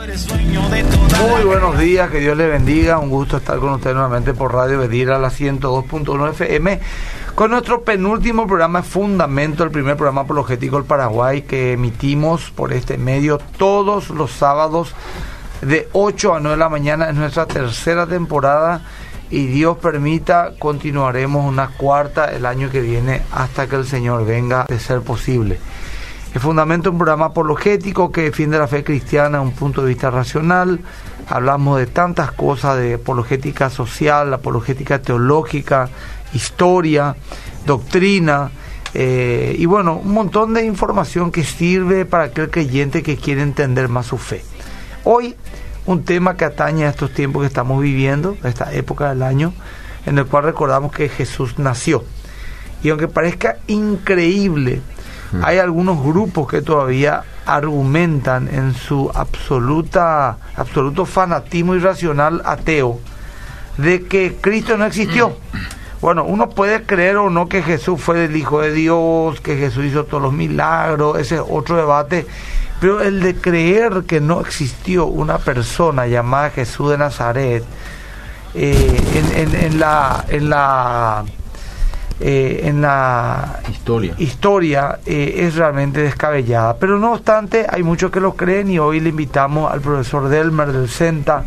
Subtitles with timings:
[0.00, 2.98] Muy buenos días, que Dios le bendiga.
[2.98, 6.80] Un gusto estar con usted nuevamente por Radio Vedira, la 102.1 FM,
[7.34, 12.96] con nuestro penúltimo programa Fundamento, el primer programa apologético del Paraguay que emitimos por este
[12.96, 14.94] medio todos los sábados
[15.60, 17.10] de 8 a 9 de la mañana.
[17.10, 18.80] Es nuestra tercera temporada
[19.28, 24.64] y Dios permita, continuaremos una cuarta el año que viene hasta que el Señor venga
[24.66, 25.58] de ser posible.
[26.32, 29.88] El fundamento es un programa apologético que defiende la fe cristiana desde un punto de
[29.88, 30.80] vista racional.
[31.28, 35.88] Hablamos de tantas cosas, de apologética social, apologética teológica,
[36.32, 37.16] historia,
[37.66, 38.50] doctrina,
[38.94, 43.88] eh, y bueno, un montón de información que sirve para aquel creyente que quiere entender
[43.88, 44.44] más su fe.
[45.04, 45.34] Hoy,
[45.86, 49.52] un tema que atañe a estos tiempos que estamos viviendo, a esta época del año,
[50.06, 52.04] en el cual recordamos que Jesús nació.
[52.82, 54.80] Y aunque parezca increíble,
[55.42, 63.00] hay algunos grupos que todavía argumentan en su absoluta absoluto fanatismo irracional ateo
[63.76, 65.36] de que Cristo no existió.
[66.00, 69.84] Bueno, uno puede creer o no que Jesús fue el Hijo de Dios, que Jesús
[69.84, 72.26] hizo todos los milagros, ese es otro debate,
[72.80, 77.64] pero el de creer que no existió una persona llamada Jesús de Nazaret
[78.54, 79.00] eh,
[79.34, 81.24] en, la, en la
[82.22, 86.76] eh, en la historia, historia eh, es realmente descabellada.
[86.76, 90.70] Pero no obstante, hay muchos que lo creen y hoy le invitamos al profesor Delmer
[90.70, 91.44] del CENTA,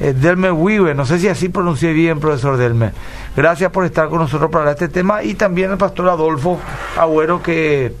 [0.00, 2.92] eh, Delmer Wiwe, no sé si así pronuncié bien, profesor Delmer.
[3.36, 6.58] Gracias por estar con nosotros para este tema y también al pastor Adolfo
[6.98, 7.94] Agüero que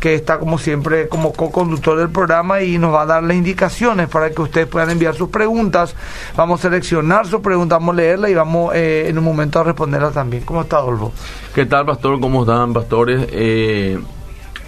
[0.00, 4.08] que está como siempre como co-conductor del programa y nos va a dar las indicaciones
[4.08, 5.94] para que ustedes puedan enviar sus preguntas.
[6.36, 9.64] Vamos a seleccionar sus preguntas, vamos a leerla y vamos eh, en un momento a
[9.64, 10.44] responderla también.
[10.44, 11.12] ¿Cómo está, Adolfo?
[11.54, 12.20] ¿Qué tal, pastor?
[12.20, 13.26] ¿Cómo están, pastores?
[13.30, 13.98] Eh,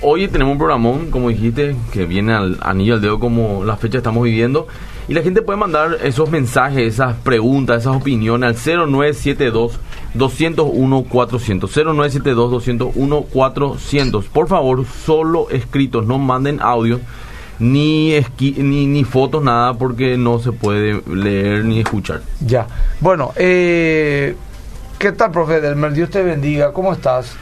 [0.01, 3.99] hoy tenemos un programón, como dijiste, que viene al anillo al dedo como la fecha
[3.99, 4.67] estamos viviendo.
[5.09, 9.81] Y la gente puede mandar esos mensajes, esas preguntas, esas opiniones al 0972
[10.12, 11.70] 201 400.
[11.70, 14.25] 0972 201 400.
[14.27, 17.00] Por favor, solo escritos, no manden audio
[17.59, 22.21] ni, ni, ni fotos, nada, porque no se puede leer ni escuchar.
[22.44, 22.66] Ya.
[23.00, 24.37] Bueno, eh,
[24.99, 25.93] ¿qué tal, profe Delmer?
[25.93, 26.72] Dios te bendiga.
[26.72, 27.34] ¿Cómo estás?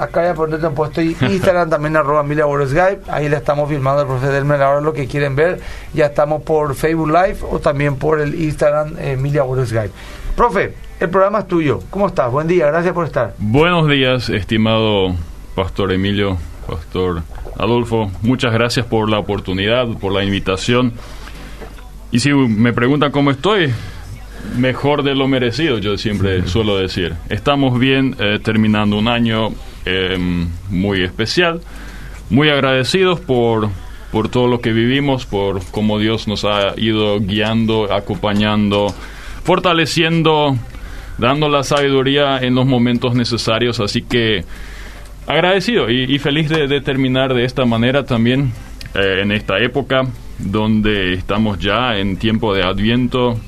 [0.00, 3.02] Acá ya por te han puesto Instagram también arroba Emilia Skype.
[3.08, 5.60] Ahí le estamos filmando al profe Delmer ahora lo que quieren ver.
[5.92, 9.90] Ya estamos por Facebook Live o también por el Instagram eh, Emilia Skype.
[10.34, 11.80] Profe, el programa es tuyo.
[11.90, 12.32] ¿Cómo estás?
[12.32, 13.34] Buen día, gracias por estar.
[13.36, 15.14] Buenos días, estimado
[15.54, 17.20] Pastor Emilio, Pastor
[17.58, 18.10] Adolfo.
[18.22, 20.94] Muchas gracias por la oportunidad, por la invitación.
[22.10, 23.70] Y si me preguntan cómo estoy,
[24.56, 27.16] mejor de lo merecido, yo siempre suelo decir.
[27.28, 29.50] Estamos bien eh, terminando un año
[29.84, 30.16] eh,
[30.68, 31.60] muy especial,
[32.28, 33.70] muy agradecidos por,
[34.12, 38.94] por todo lo que vivimos, por cómo Dios nos ha ido guiando, acompañando,
[39.44, 40.56] fortaleciendo,
[41.18, 43.80] dando la sabiduría en los momentos necesarios.
[43.80, 44.44] Así que
[45.26, 48.52] agradecido y, y feliz de, de, terminar de esta manera también
[48.94, 50.06] eh, en esta época
[50.38, 53.38] donde estamos ya en tiempo de adviento,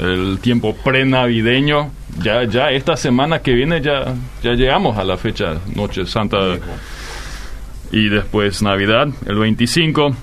[0.00, 1.90] el tiempo prenavideño.
[2.22, 6.58] Ya, ya esta semana que viene ya, ya llegamos a la fecha Noche Santa
[7.92, 10.14] y después Navidad, el 25.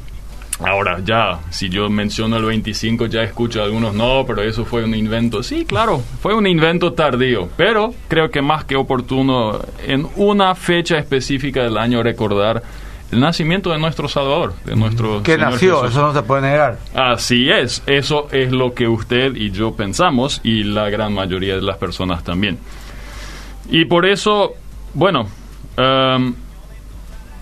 [0.60, 4.84] Ahora, ya, si yo menciono el 25, ya escucho a algunos, no, pero eso fue
[4.84, 5.44] un invento.
[5.44, 10.98] Sí, claro, fue un invento tardío, pero creo que más que oportuno en una fecha
[10.98, 12.64] específica del año recordar
[13.12, 15.92] el nacimiento de nuestro Salvador, de nuestro que Señor nació, Jesús.
[15.92, 16.80] eso no se puede negar.
[16.94, 21.62] Así es, eso es lo que usted y yo pensamos y la gran mayoría de
[21.62, 22.58] las personas también.
[23.70, 24.56] Y por eso,
[24.94, 25.28] bueno,
[25.78, 26.36] um,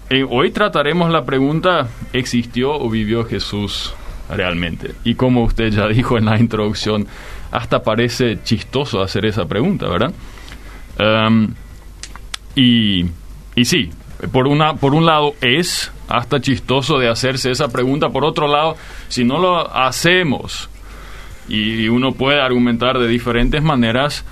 [0.09, 3.93] eh, hoy trataremos la pregunta, ¿existió o vivió Jesús
[4.29, 4.93] realmente?
[5.03, 7.07] Y como usted ya dijo en la introducción,
[7.51, 10.13] hasta parece chistoso hacer esa pregunta, ¿verdad?
[10.99, 11.53] Um,
[12.55, 13.05] y,
[13.55, 13.89] y sí,
[14.31, 18.75] por, una, por un lado es hasta chistoso de hacerse esa pregunta, por otro lado,
[19.07, 20.69] si no lo hacemos
[21.47, 24.23] y uno puede argumentar de diferentes maneras,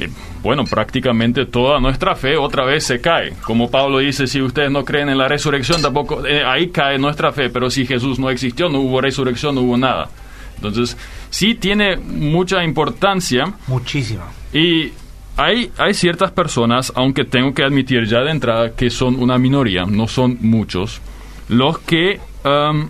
[0.00, 0.08] eh,
[0.42, 3.34] bueno, prácticamente toda nuestra fe otra vez se cae.
[3.42, 7.32] Como Pablo dice, si ustedes no creen en la resurrección, tampoco, eh, ahí cae nuestra
[7.32, 10.08] fe, pero si Jesús no existió, no hubo resurrección, no hubo nada.
[10.56, 10.96] Entonces,
[11.30, 13.52] sí tiene mucha importancia.
[13.66, 14.24] Muchísima.
[14.52, 14.92] Y
[15.36, 19.84] hay, hay ciertas personas, aunque tengo que admitir ya de entrada que son una minoría,
[19.86, 21.00] no son muchos,
[21.48, 22.88] los que um,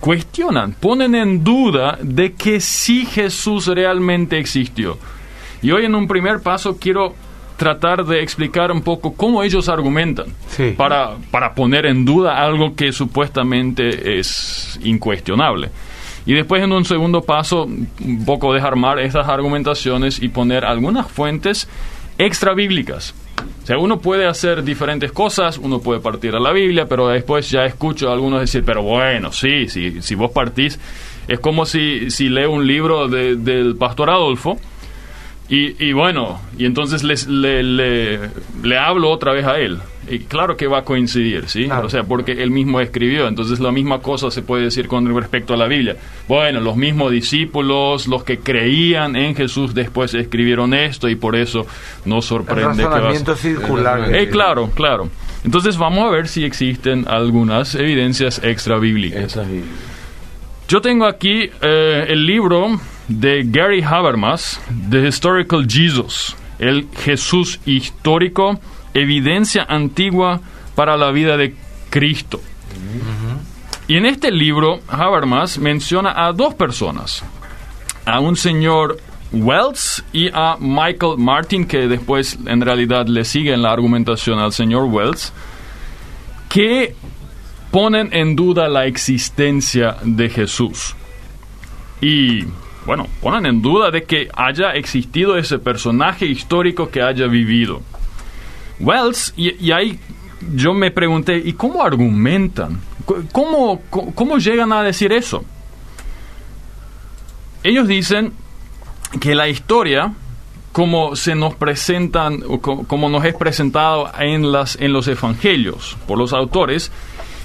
[0.00, 4.98] cuestionan, ponen en duda de que si Jesús realmente existió.
[5.60, 7.14] Y hoy en un primer paso quiero
[7.56, 10.74] tratar de explicar un poco cómo ellos argumentan Sí.
[10.76, 15.68] para, para poner en duda algo que supuestamente es incuestionable.
[16.28, 21.66] Y después en un segundo paso, un poco desarmar estas argumentaciones y poner algunas fuentes
[22.18, 23.14] extra bíblicas.
[23.62, 27.50] O sea, uno puede hacer diferentes cosas, uno puede partir a la Biblia, pero después
[27.50, 30.78] ya escucho a algunos decir, pero bueno, sí, sí si vos partís,
[31.28, 34.58] es como si, si leo un libro de- del pastor Adolfo,
[35.48, 38.20] y, y bueno, y entonces les- le, le-
[38.62, 39.78] le hablo otra vez a él.
[40.10, 41.66] Y claro que va a coincidir, ¿sí?
[41.66, 41.86] Claro.
[41.86, 43.28] O sea, porque él mismo escribió.
[43.28, 45.96] Entonces la misma cosa se puede decir con respecto a la Biblia.
[46.26, 51.66] Bueno, los mismos discípulos, los que creían en Jesús, después escribieron esto y por eso
[52.06, 54.14] nos El sorprende que vas- razonamiento circular.
[54.14, 55.10] Eh, claro, claro.
[55.44, 59.24] Entonces vamos a ver si existen algunas evidencias extra bíblicas.
[59.24, 59.72] Esa es Biblia.
[60.68, 64.60] Yo tengo aquí eh, el libro de Gary Habermas,
[64.90, 68.60] The Historical Jesus, el Jesús histórico,
[68.94, 70.40] evidencia antigua
[70.74, 71.54] para la vida de
[71.90, 72.40] Cristo.
[73.86, 77.24] Y en este libro, Habermas menciona a dos personas,
[78.04, 78.98] a un señor
[79.32, 84.52] Wells y a Michael Martin, que después en realidad le sigue en la argumentación al
[84.52, 85.32] señor Wells,
[86.48, 86.94] que
[87.70, 90.94] ponen en duda la existencia de Jesús.
[92.00, 92.44] Y
[92.88, 97.82] bueno, ponen en duda de que haya existido ese personaje histórico que haya vivido.
[98.80, 100.00] Wells, y, ahí
[100.54, 102.80] yo me pregunté, ¿y cómo argumentan?
[103.30, 105.44] ¿Cómo, cómo, llegan a decir eso?
[107.62, 108.32] Ellos dicen
[109.20, 110.14] que la historia,
[110.72, 116.32] como se nos presentan, como nos es presentado en, las, en los evangelios por los
[116.32, 116.90] autores,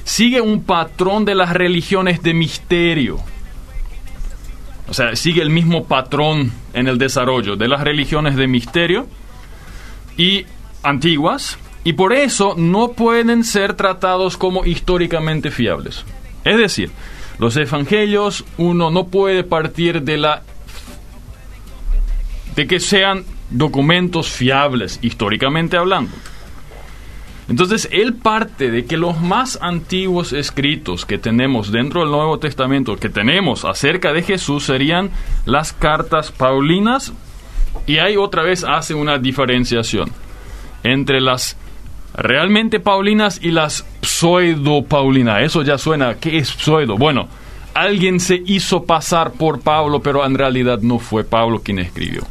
[0.06, 3.33] sigue un patrón de las religiones de misterio.
[4.88, 9.08] O sea, sigue el mismo patrón en el desarrollo de las religiones de misterio
[10.18, 10.46] y
[10.84, 16.06] antiguas, y por eso no pueden ser tratados como históricamente fiables.
[16.44, 16.92] Es decir,
[17.40, 20.44] los evangelios uno no puede partir de la
[22.56, 26.12] de que sean documentos fiables históricamente hablando.
[27.50, 32.96] Entonces, él parte de que los más antiguos escritos que tenemos dentro del Nuevo Testamento,
[32.96, 35.12] que tenemos acerca de Jesús, serían
[35.46, 37.12] las cartas paulinas,
[37.86, 40.10] y ahí otra vez hace una diferenciación
[40.84, 41.58] entre las
[42.16, 45.42] realmente paulinas y las pseudo-paulinas.
[45.44, 46.98] Eso ya suena, ¿qué es pseudo?
[46.98, 47.28] Bueno,
[47.74, 52.24] alguien se hizo pasar por Pablo, pero en realidad no fue Pablo quien escribió.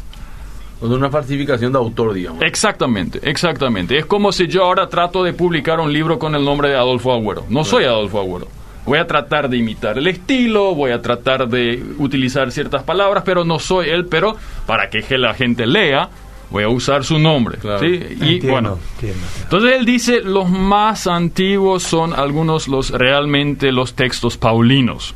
[0.83, 2.43] Una falsificación de autor, digamos.
[2.43, 3.97] Exactamente, exactamente.
[3.99, 7.13] Es como si yo ahora trato de publicar un libro con el nombre de Adolfo
[7.13, 7.45] Agüero.
[7.49, 8.49] No soy Adolfo Agüero.
[8.85, 13.45] Voy a tratar de imitar el estilo, voy a tratar de utilizar ciertas palabras, pero
[13.45, 14.37] no soy él, pero
[14.67, 16.09] para que la gente lea,
[16.51, 17.59] voy a usar su nombre.
[17.59, 17.79] Claro.
[17.79, 17.87] ¿sí?
[17.87, 19.21] Y Entiendo, bueno, entiendo.
[19.45, 25.15] entonces él dice, los más antiguos son algunos los realmente los textos paulinos.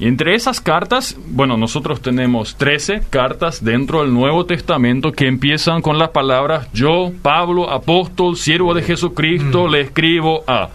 [0.00, 5.82] Y entre esas cartas, bueno, nosotros tenemos 13 cartas dentro del Nuevo Testamento que empiezan
[5.82, 10.68] con las palabras yo, Pablo, apóstol, siervo de Jesucristo, le escribo a.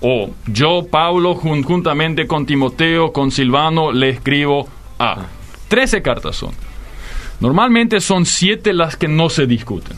[0.00, 4.68] O yo, Pablo, jun- juntamente con Timoteo, con Silvano, le escribo
[5.00, 5.26] a.
[5.66, 6.52] 13 cartas son.
[7.40, 9.96] Normalmente son siete las que no se discuten.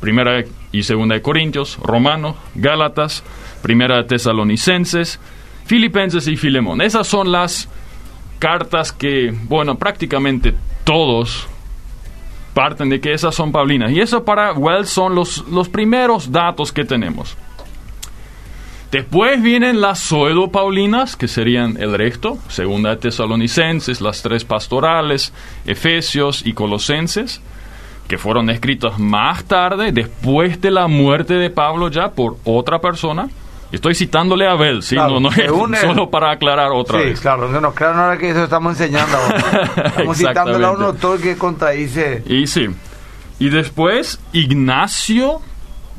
[0.00, 3.22] Primera y segunda de Corintios, Romanos, Gálatas,
[3.62, 5.18] primera de Tesalonicenses,
[5.66, 6.80] Filipenses y Filemón.
[6.80, 7.68] Esas son las
[8.42, 11.46] cartas que, bueno, prácticamente todos
[12.54, 13.92] parten de que esas son paulinas.
[13.92, 17.36] Y eso para Wells son los, los primeros datos que tenemos.
[18.90, 25.32] Después vienen las pseudo-paulinas, que serían el resto, segunda de Tesalonicenses, las tres pastorales,
[25.64, 27.40] Efesios y Colosenses,
[28.08, 33.28] que fueron escritas más tarde, después de la muerte de Pablo ya por otra persona.
[33.72, 34.94] Estoy citándole a Abel, ¿sí?
[34.94, 37.20] Claro, no, no solo para aclarar otra sí, vez.
[37.20, 39.16] claro, no nos crean ahora que eso estamos enseñando.
[39.16, 39.72] ahora.
[39.86, 42.22] Estamos citándole a un autor que contradice.
[42.26, 42.68] Y sí.
[43.38, 45.40] Y después Ignacio,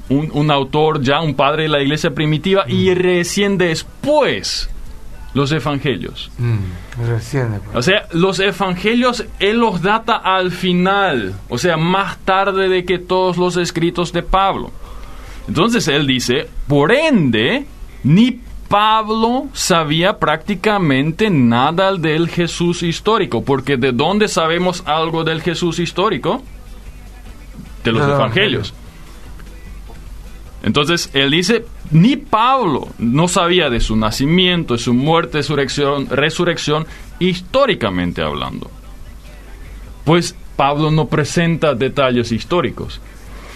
[0.09, 4.69] un, un autor ya, un padre de la iglesia primitiva, y recién después
[5.33, 6.31] los evangelios.
[6.37, 7.75] Mm, recién después.
[7.75, 12.99] O sea, los evangelios él los data al final, o sea, más tarde de que
[12.99, 14.71] todos los escritos de Pablo.
[15.47, 17.65] Entonces él dice, por ende,
[18.03, 25.79] ni Pablo sabía prácticamente nada del Jesús histórico, porque ¿de dónde sabemos algo del Jesús
[25.79, 26.41] histórico?
[27.83, 28.73] De los evangelios.
[30.63, 36.87] Entonces él dice, ni Pablo no sabía de su nacimiento, de su muerte, resurrección, resurrección,
[37.19, 38.71] históricamente hablando.
[40.05, 43.01] Pues Pablo no presenta detalles históricos.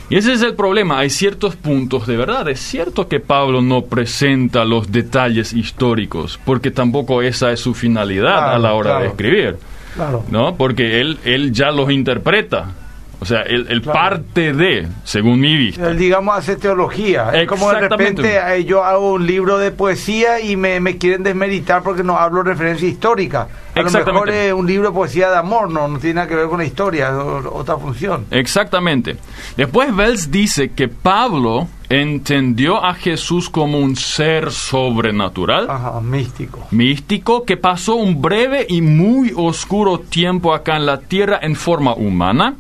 [0.10, 1.00] Y ese es el problema.
[1.00, 2.48] Hay ciertos puntos de verdad.
[2.48, 8.38] Es cierto que Pablo no presenta los detalles históricos, porque tampoco esa es su finalidad
[8.38, 9.58] Claro, a la hora de escribir.
[9.96, 10.24] Claro.
[10.30, 10.56] ¿No?
[10.56, 12.72] Porque él, él ya los interpreta.
[13.20, 13.82] O sea, Claro.
[13.94, 15.90] parte de, según mi vista.
[15.92, 17.32] Digamos, hace teología.
[17.34, 21.24] Es como de repente eh, yo hago un libro de poesía y me, me quieren
[21.24, 23.48] desmeritar porque no hablo referencia histórica.
[23.76, 26.36] A lo mejor es un libro de poesía de amor, no, no tiene nada que
[26.36, 28.26] ver con la historia, es otra función.
[28.32, 29.18] Exactamente.
[29.56, 35.68] Después Wells dice que Pablo entendió a Jesús como un ser sobrenatural.
[35.70, 36.68] Ajá, místico.
[36.72, 41.94] místico que pasó un breve y muy oscuro tiempo acá en la tierra en forma
[41.94, 42.56] humana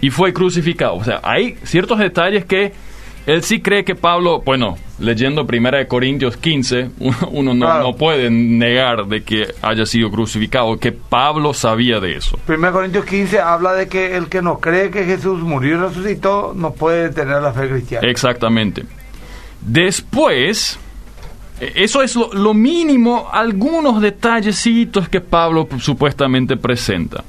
[0.00, 0.94] y fue crucificado.
[0.94, 2.72] O sea, hay ciertos detalles que
[3.26, 6.90] él sí cree que Pablo, bueno, leyendo Primera de Corintios 15,
[7.30, 7.82] uno, no, Claro.
[7.84, 12.38] no puede negar de que haya sido crucificado, que Pablo sabía de eso.
[12.48, 16.54] 1 Corintios 15 habla de que el que no cree que Jesús murió y resucitó
[16.56, 18.08] no puede tener la fe cristiana.
[18.08, 18.84] Exactamente.
[19.60, 20.78] Después,
[21.60, 27.22] eh, eso es lo, lo mínimo, algunos detallecitos que Pablo supuestamente presenta.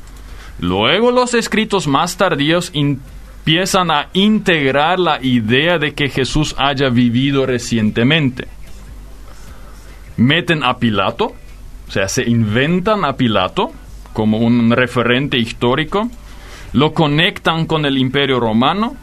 [0.59, 7.45] Luego los escritos más tardíos empiezan a integrar la idea de que Jesús haya vivido
[7.45, 8.47] recientemente.
[10.17, 11.33] Meten a Pilato,
[11.87, 13.71] o sea, se inventan a Pilato
[14.13, 16.09] como un referente histórico,
[16.73, 18.95] lo conectan con el imperio romano,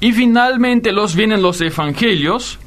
[0.00, 2.58] y finalmente los vienen los evangelios,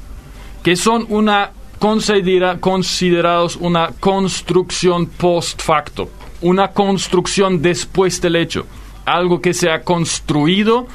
[0.64, 8.66] que son una considera- considerados una construcción post facto, una construcción después del hecho,
[9.04, 10.86] algo que se ha construido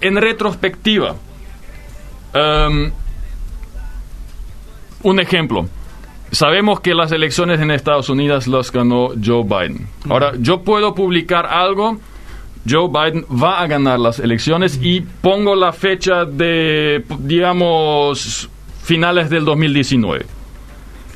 [0.00, 1.16] en retrospectiva.
[2.32, 2.92] Em,
[5.02, 5.68] un ejemplo.
[6.32, 9.88] Sabemos que las elecciones en Estados Unidos las ganó Joe Biden.
[10.08, 11.98] Ahora, yo puedo publicar algo,
[12.68, 18.48] Joe Biden va a ganar las elecciones y pongo la fecha de, digamos,
[18.82, 20.24] finales del 2019.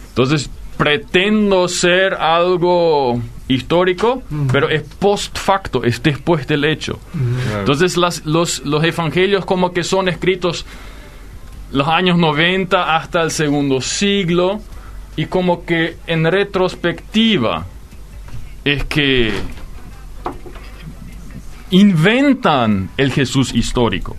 [0.08, 6.98] Entonces, pretendo ser algo histórico, pero es post facto, es después del hecho.
[7.58, 10.64] Entonces, las- los, los evangelios como que son escritos
[11.72, 14.60] los años 90 hasta el segundo siglo
[15.16, 17.66] y como que en retrospectiva
[18.64, 19.32] es que
[21.70, 24.16] inventan el Jesús histórico.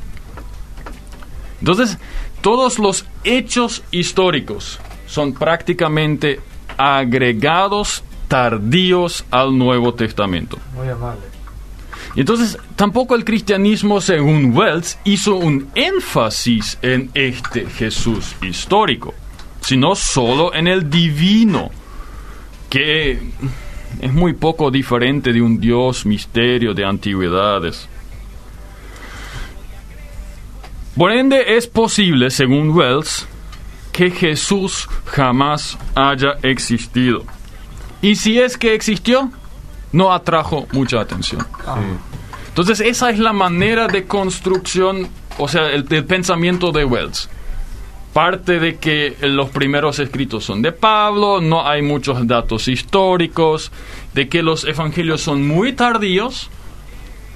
[1.59, 1.97] Entonces,
[2.41, 6.39] todos los hechos históricos son prácticamente
[6.77, 10.57] agregados tardíos al Nuevo Testamento.
[10.75, 11.21] Muy amable.
[12.15, 19.13] Y entonces, tampoco el cristianismo, según Wells, hizo un énfasis en este Jesús histórico,
[19.59, 21.71] sino solo en el divino,
[22.69, 23.19] que
[23.99, 27.89] es muy poco diferente de un Dios misterio de antigüedades.
[30.95, 33.27] Por ende, es posible, según Wells,
[33.95, 37.23] que Jesús jamás haya existido.
[38.01, 39.31] Y si es que existió,
[39.93, 41.47] no atrajo mucha atención.
[42.49, 47.29] Entonces, esa es la manera de construcción, o sea, el, del pensamiento de Wells.
[48.11, 53.71] Parte de que los primeros escritos son de Pablo, no hay muchos datos históricos,
[54.13, 56.49] de que los evangelios son muy tardíos,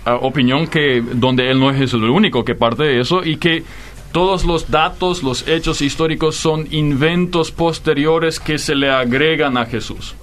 [0.05, 3.63] opinión que donde él no es el único que parte de eso, y que
[4.11, 10.15] todos los datos, los hechos históricos son inventos posteriores que se le agregan a Jesús.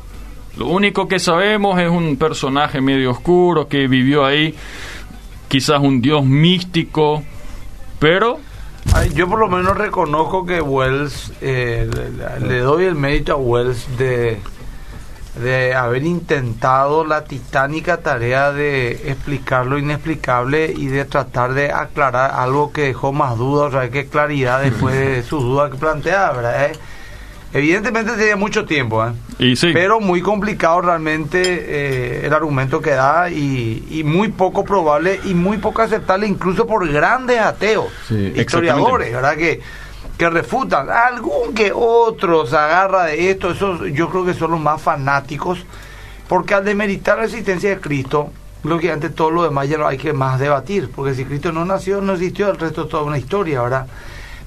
[0.57, 4.55] Lo único que sabemos es un personaje medio oscuro que vivió ahí,
[5.49, 7.23] quizás un dios místico,
[7.99, 8.39] pero
[9.15, 13.99] Yo por lo menos reconozco que Wells, eh, le, le doy el mérito a Wells
[13.99, 14.41] de,
[15.37, 22.33] de haber intentado la titánica tarea de explicar lo inexplicable y de tratar de aclarar
[22.35, 26.33] algo que dejó más dudas, o sea, qué claridad después de sus dudas que planteaba,
[26.33, 26.71] ¿verdad?
[26.71, 26.73] Eh,
[27.53, 29.13] evidentemente tenía mucho tiempo, ¿eh?
[29.39, 34.65] y sí, Pero muy complicado realmente eh, el argumento que da y, y muy poco
[34.65, 39.37] probable y muy poco aceptable incluso por grandes ateos, Sí, historiadores, ¿verdad?
[39.37, 39.61] Que,
[40.17, 40.89] que refutan.
[40.91, 45.65] Algún que otro se agarra de esto, esos yo creo que son los más fanáticos,
[46.29, 48.31] porque al demeritar la existencia de Cristo,
[48.65, 52.01] lógicamente todo lo demás ya no hay que más debatir, porque si Cristo no nació,
[52.01, 53.87] no existió, el resto es toda una historia, ¿verdad?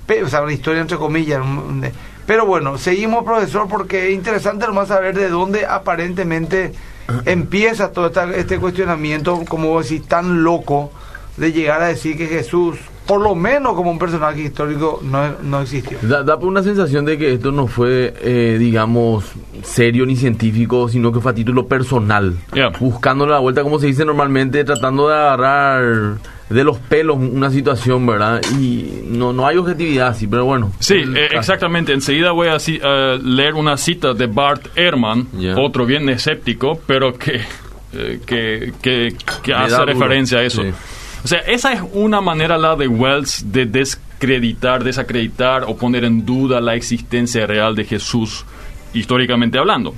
[0.05, 1.41] Pe- o sea, una historia entre comillas.
[2.25, 6.73] Pero bueno, seguimos, profesor, porque es interesante nomás saber de dónde aparentemente
[7.25, 10.91] empieza todo este cuestionamiento, como vos decís, tan loco
[11.37, 12.77] de llegar a decir que Jesús,
[13.09, 15.97] por lo menos como un personaje histórico, no, no existió.
[16.03, 19.25] Da, da una sensación de que esto no fue, eh, digamos,
[19.63, 22.37] serio ni científico, sino que fue a título personal.
[22.53, 22.69] Ya.
[22.69, 26.17] Buscando la vuelta, como se dice normalmente, tratando de agarrar
[26.51, 28.43] de los pelos una situación, ¿verdad?
[28.59, 30.71] Y no, no hay objetividad así, pero bueno.
[30.77, 31.93] Sí, eh, exactamente.
[31.93, 37.41] Enseguida voy a eh, leer una cita de Bart Ehrman, otro bien escéptico, pero que,
[37.93, 39.85] eh, que, que, hace duro.
[39.87, 40.61] referencia a eso.
[40.61, 40.69] Sí.
[41.23, 46.25] O sea, esa es una manera la de Wells de descreditar, desacreditar o poner en
[46.25, 48.45] duda la existencia real de Jesús,
[48.93, 49.93] históricamente hablando.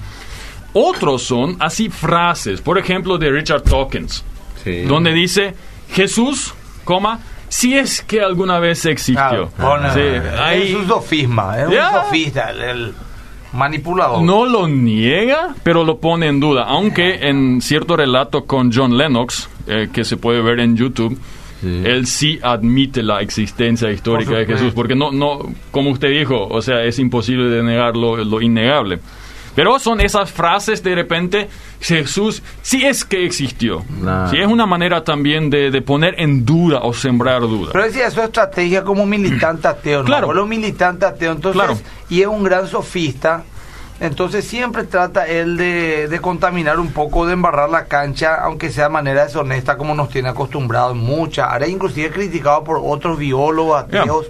[0.73, 4.23] Otros son así frases, por ejemplo, de Richard Dawkins,
[4.63, 4.83] Sí.
[4.83, 5.53] donde dice
[5.91, 9.15] Jesús, coma, si es que alguna vez existió.
[9.27, 9.99] Claro, pone- Sí,
[10.69, 11.73] es un sofisma, es un
[12.03, 12.93] sofista, el, el
[13.53, 14.21] manipulador.
[14.23, 16.63] no lo niega, pero lo pone en duda.
[16.63, 21.17] Aunque en cierto relato con John Lennox, eh, que se puede ver en YouTube,
[21.61, 21.83] Sí.
[21.85, 26.59] él sí admite la existencia histórica de Jesús, porque no, no, como usted dijo, o
[26.63, 28.99] sea, es imposible de negar lo, lo innegable.
[29.55, 31.49] Pero son esas frases de repente,
[31.81, 33.83] Jesús sí es que existió.
[34.29, 37.71] Sí es una manera también de, de poner en duda o sembrar duda.
[37.73, 40.05] Pero decía, eso es estrategia como militante ateo, ¿no?
[40.05, 40.29] Claro.
[40.29, 41.77] Un militante ateo, entonces, Claro.
[42.09, 43.43] y es un gran sofista,
[43.99, 48.85] entonces siempre trata él de, de contaminar un poco, de embarrar la cancha, aunque sea
[48.85, 53.83] de manera deshonesta, como nos tiene acostumbrados en muchas áreas, inclusive criticado por otros biólogos,
[53.83, 54.27] ateos,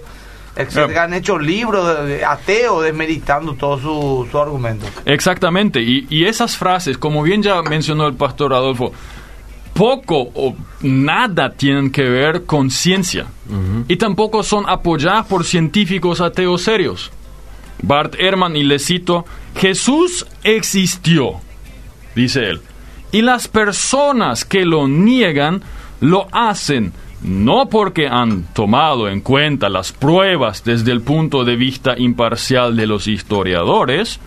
[0.56, 4.86] etcétera, que han hecho libros de, de ateos desmeritando todo su, su argumento.
[5.04, 8.92] Exactamente, y, y esas frases, como bien ya mencionó el pastor Adolfo,
[9.72, 13.26] poco o nada tienen que ver con ciencia
[13.88, 17.10] y tampoco son apoyadas por científicos ateos serios.
[17.82, 19.24] Bart Ehrman, y le cito,
[19.56, 21.40] Jesús existió,
[22.14, 22.60] dice él,
[23.10, 25.62] y las personas que lo niegan
[26.00, 31.94] lo hacen no porque han tomado en cuenta las pruebas desde el punto de vista
[31.96, 34.18] imparcial de los historiadores,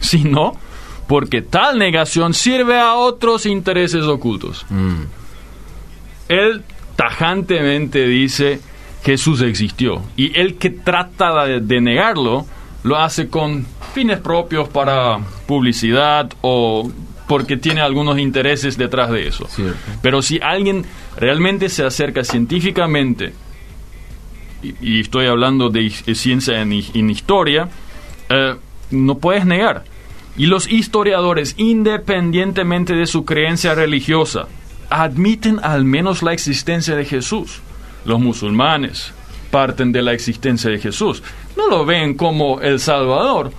[0.00, 0.56] sino
[1.08, 4.64] porque tal negación sirve a otros intereses ocultos.
[4.70, 5.02] Mm.
[6.28, 6.62] Él
[6.96, 8.60] tajantemente dice
[9.04, 12.46] Jesús existió y el que trata de, de negarlo
[12.82, 16.90] lo hace con fines propios para publicidad o
[17.28, 19.46] porque tiene algunos intereses detrás de eso.
[19.48, 19.76] Cierto.
[20.02, 20.84] Pero si alguien
[21.16, 23.32] realmente se acerca científicamente,
[24.62, 27.68] y, y estoy hablando de hi- ciencia en historia,
[28.28, 28.54] eh,
[28.90, 29.84] no puedes negar.
[30.36, 34.46] Y los historiadores, independientemente de su creencia religiosa,
[34.90, 37.60] admiten al menos la existencia de Jesús.
[38.04, 39.12] Los musulmanes
[39.50, 41.22] parten de la existencia de Jesús.
[41.56, 43.50] No lo ven como el Salvador,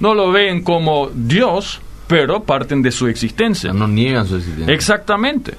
[0.00, 3.72] no lo ven como Dios, pero parten de su existencia.
[3.72, 4.74] No niegan su existencia.
[4.74, 5.54] Exactamente.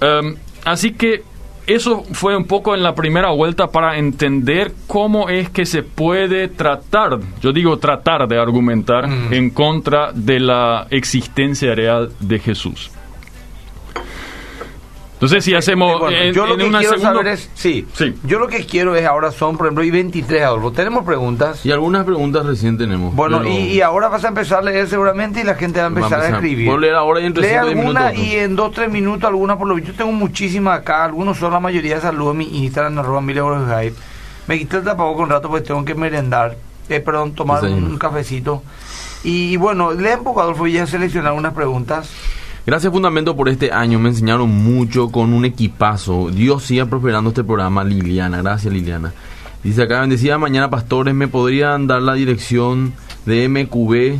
[0.00, 0.34] Em,
[0.64, 1.22] así que
[1.66, 6.48] eso fue un poco en la primera vuelta para entender cómo es que se puede
[6.48, 9.32] tratar, yo digo tratar de argumentar Mm.
[9.32, 12.90] en contra de la existencia real de Jesús.
[15.22, 17.48] Entonces, si hacemos Eh, bueno, en, yo lo en que una quiero segunda- saber es,
[17.54, 18.12] sí, Sí.
[18.24, 20.72] yo lo que quiero es ahora son, por ejemplo, y 23 Adolfo.
[20.72, 21.64] Tenemos preguntas.
[21.64, 23.14] Y algunas preguntas recién tenemos.
[23.14, 25.86] Bueno, pero- y, y ahora vas a empezar a leer seguramente y la gente va
[25.86, 26.66] a Va a empezar a, escribir.
[26.66, 28.26] Puedo leer ahora y entre Lee cinco o diez alguna minutos.
[28.26, 29.92] y en dos, tres minutos algunas por lo visto.
[29.92, 32.00] Tengo muchísimas acá, algunos son la mayoría.
[32.00, 33.96] Saludos a mi Instagram, arroba mil euros de hype.
[34.48, 36.56] Me quité el tapabocas un rato porque tengo que merendar,
[36.88, 38.64] eh, perdón, tomar un, cafecito.
[39.22, 42.10] Y, bueno, lee un poco Adolfo y ya seleccionar unas preguntas.
[42.64, 46.30] Gracias Fundamento por este año, me enseñaron mucho con un equipazo.
[46.30, 48.40] Dios siga prosperando este programa, Liliana.
[48.40, 49.12] Gracias Liliana.
[49.64, 52.92] Dice acá, bendecida mañana pastores, ¿me podrían dar la dirección
[53.26, 54.18] de MQB?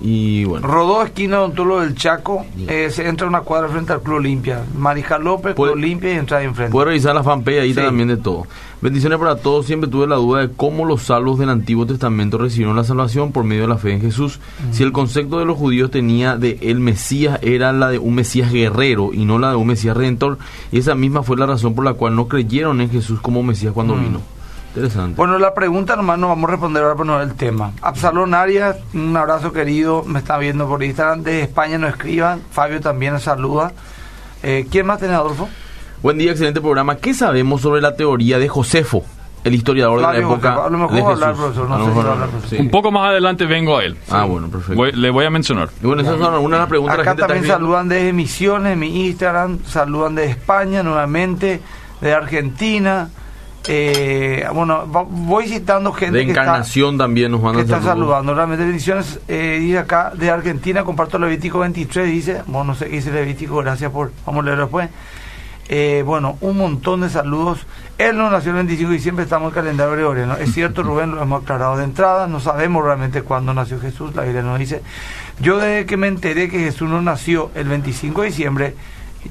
[0.00, 2.44] Y bueno, Rodó, esquina Odontólogo del Chaco.
[2.66, 4.64] eh, se entra una cuadra frente al Club Olimpia.
[4.76, 6.72] Marijal López, Club Puede- Olimpia y entra ahí enfrente.
[6.72, 7.80] puedes revisar la fanpage ahí Sí.
[7.80, 8.46] también de todo.
[8.82, 12.76] Bendiciones para todos, siempre tuve la duda de cómo los salvos del Antiguo Testamento recibieron
[12.76, 14.40] la salvación por medio de la fe en Jesús.
[14.72, 18.52] Si el concepto de los judíos tenía de el Mesías era la de un Mesías
[18.52, 20.38] guerrero y no la de un Mesías redentor,
[20.70, 23.72] y esa misma fue la razón por la cual no creyeron en Jesús como Mesías
[23.72, 24.00] cuando Mm.
[24.02, 24.20] vino.
[24.74, 25.16] Interesante.
[25.16, 27.72] Bueno, la pregunta nomás no vamos a responder ahora, pero no el tema.
[27.80, 31.22] Absalón Arias, un abrazo querido, me está viendo por Instagram.
[31.22, 32.42] De España nos escriban.
[32.50, 33.72] Fabio también saluda.
[34.42, 35.48] Eh, ¿Quién más tiene, Adolfo?
[36.02, 36.96] Buen día, excelente programa.
[36.96, 39.04] ¿Qué sabemos sobre la teoría de Josefo,
[39.44, 40.64] el historiador de la época.
[40.66, 42.12] A lo mejor de a hablar, profesor, no A lo sé si mejor va a
[42.14, 42.58] hablar, no, profesor.
[42.58, 42.62] sí.
[42.64, 43.96] Un poco más adelante vengo a él.
[44.10, 44.74] Ah, bueno, perfecto.
[44.74, 45.68] Voy- le voy a mencionar.
[45.82, 46.96] Y bueno, esas son algunas de las preguntas.
[46.96, 49.60] la Acá gente está también saludan desde Misiones, mi Instagram.
[49.66, 51.60] Saludan de España nuevamente,
[52.00, 53.08] de Argentina.
[53.66, 56.42] Eh, bueno, va- voy citando gente De que está...
[56.42, 58.34] Encarnación también nos que mandan está saludando.
[58.34, 59.20] Realmente bendiciones.
[59.28, 63.56] Eh, dice acá de Argentina, comparto Levítico 23, dice, bueno, no sé qué dice Levítico,
[63.56, 64.90] gracias por, vamos a leerlo después.
[65.68, 67.66] Eh, bueno, un montón de saludos.
[67.96, 70.36] Él no nació el 25 de diciembre, estamos en el calendario gregoriano.
[70.36, 74.24] Es cierto, Rubén, lo hemos aclarado de entrada, no sabemos realmente cuándo nació Jesús, la
[74.24, 74.82] Biblia nos dice.
[75.40, 78.74] Yo desde que me enteré que Jesús no nació el 25 de diciembre,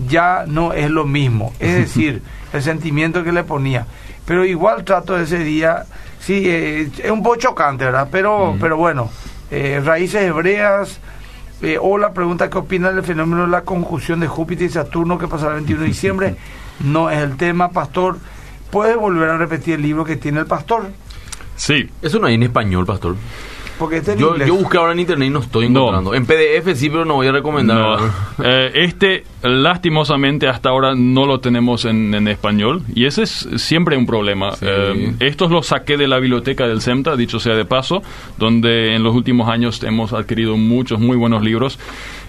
[0.07, 1.53] ya no es lo mismo.
[1.59, 3.85] Es decir, el sentimiento que le ponía.
[4.25, 5.85] Pero igual trato ese día,
[6.19, 8.07] sí, eh, es un poco chocante, ¿verdad?
[8.11, 9.09] Pero, pero bueno,
[9.51, 10.99] eh, raíces hebreas.
[11.61, 15.17] Eh, o la pregunta, ¿qué opina del fenómeno de la conjunción de Júpiter y Saturno
[15.17, 16.35] que pasará el 21 de diciembre?
[16.79, 18.17] No es el tema, pastor.
[18.71, 20.87] ¿Puede volver a repetir el libro que tiene el pastor?
[21.55, 21.87] Sí.
[22.01, 23.15] Eso no hay en español, pastor.
[23.79, 24.47] Porque este en Yo, inglés.
[24.47, 25.81] yo busqué ahora en internet y no estoy No.
[25.89, 26.13] encontrando.
[26.13, 27.77] En PDF sí, pero no voy a recomendar.
[27.77, 27.97] No.
[28.43, 33.95] Eh, este, lastimosamente, hasta ahora no lo tenemos en, en español y ese es siempre
[33.97, 34.51] un problema.
[34.53, 34.65] Sí.
[34.67, 38.01] Eh, estos los saqué de la biblioteca del CEMTA, dicho sea de paso,
[38.37, 41.79] donde en los últimos años hemos adquirido muchos muy buenos libros.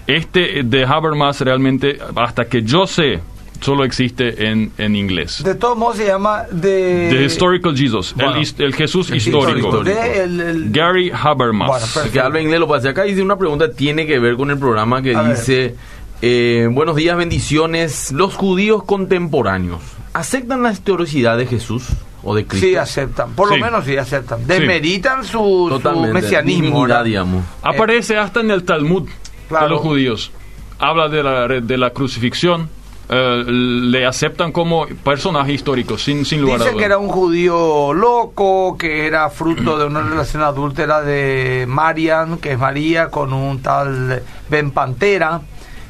[0.07, 3.19] Este de Habermas realmente, hasta que yo sé,
[3.61, 5.43] solo existe en, en inglés.
[5.43, 7.07] De todos modos se llama de...
[7.11, 8.41] The Historical Jesus, el Bueno.
[8.41, 9.67] his- el, Jesús El histórico.
[9.69, 9.83] histórico.
[9.83, 11.67] De el- el- Gary Habermas.
[11.67, 13.03] Bueno, El que habla inglés lo pasé acá.
[13.03, 15.75] Dice una pregunta tiene que ver con el programa que A dice:
[16.21, 18.11] eh, Buenos días, bendiciones.
[18.11, 19.81] Los judíos contemporáneos
[20.13, 21.87] aceptan la historicidad de Jesús
[22.23, 22.67] o de Cristo.
[22.67, 23.31] Sí, aceptan.
[23.33, 23.57] Por Sí.
[23.59, 24.47] lo menos sí aceptan.
[24.47, 26.13] Demeritan su, su Totalmente.
[26.13, 26.87] mesianismo.
[27.03, 27.43] digamos.
[27.61, 29.07] Aparece hasta en el Talmud
[29.47, 29.65] Claro.
[29.65, 30.31] de los judíos.
[30.79, 32.69] Habla de la, de la crucifixión.
[33.09, 36.79] Eh, le aceptan como personaje histórico, sin, sin lugar a Dice dudas.
[36.79, 42.53] que era un judío loco, que era fruto de una relación adúltera de Marian, que
[42.53, 45.41] es María, con un tal Ben Pantera,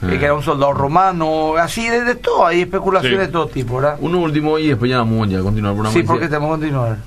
[0.04, 3.26] eh, que era un soldado romano, así de, de todo, hay especulaciones Sí.
[3.26, 3.98] de todo tipo, ¿verdad?
[4.02, 5.92] Uno último y después ya vamos a continuar programa.
[5.94, 6.98] Sí, porque tenemos que continuar.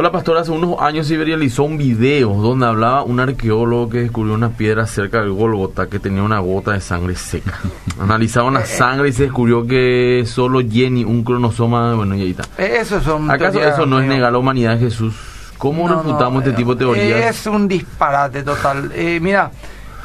[0.00, 4.32] Hola pastor, hace unos años se viralizó un video donde hablaba un arqueólogo que descubrió
[4.32, 7.58] una piedra cerca del Golgota que tenía una gota de sangre seca.
[8.00, 12.44] Analizaron la sangre y se descubrió que solo Jenny, un cronosoma, bueno, y ahí está.
[12.56, 15.14] Eh, Eso son ¿Acaso teorías eso no es negar la humanidad de Jesús?
[15.58, 17.36] ¿Cómo No, refutamos no, este tipo de eh, teorías?
[17.36, 18.90] Es un disparate total.
[18.94, 19.50] Eh, mira,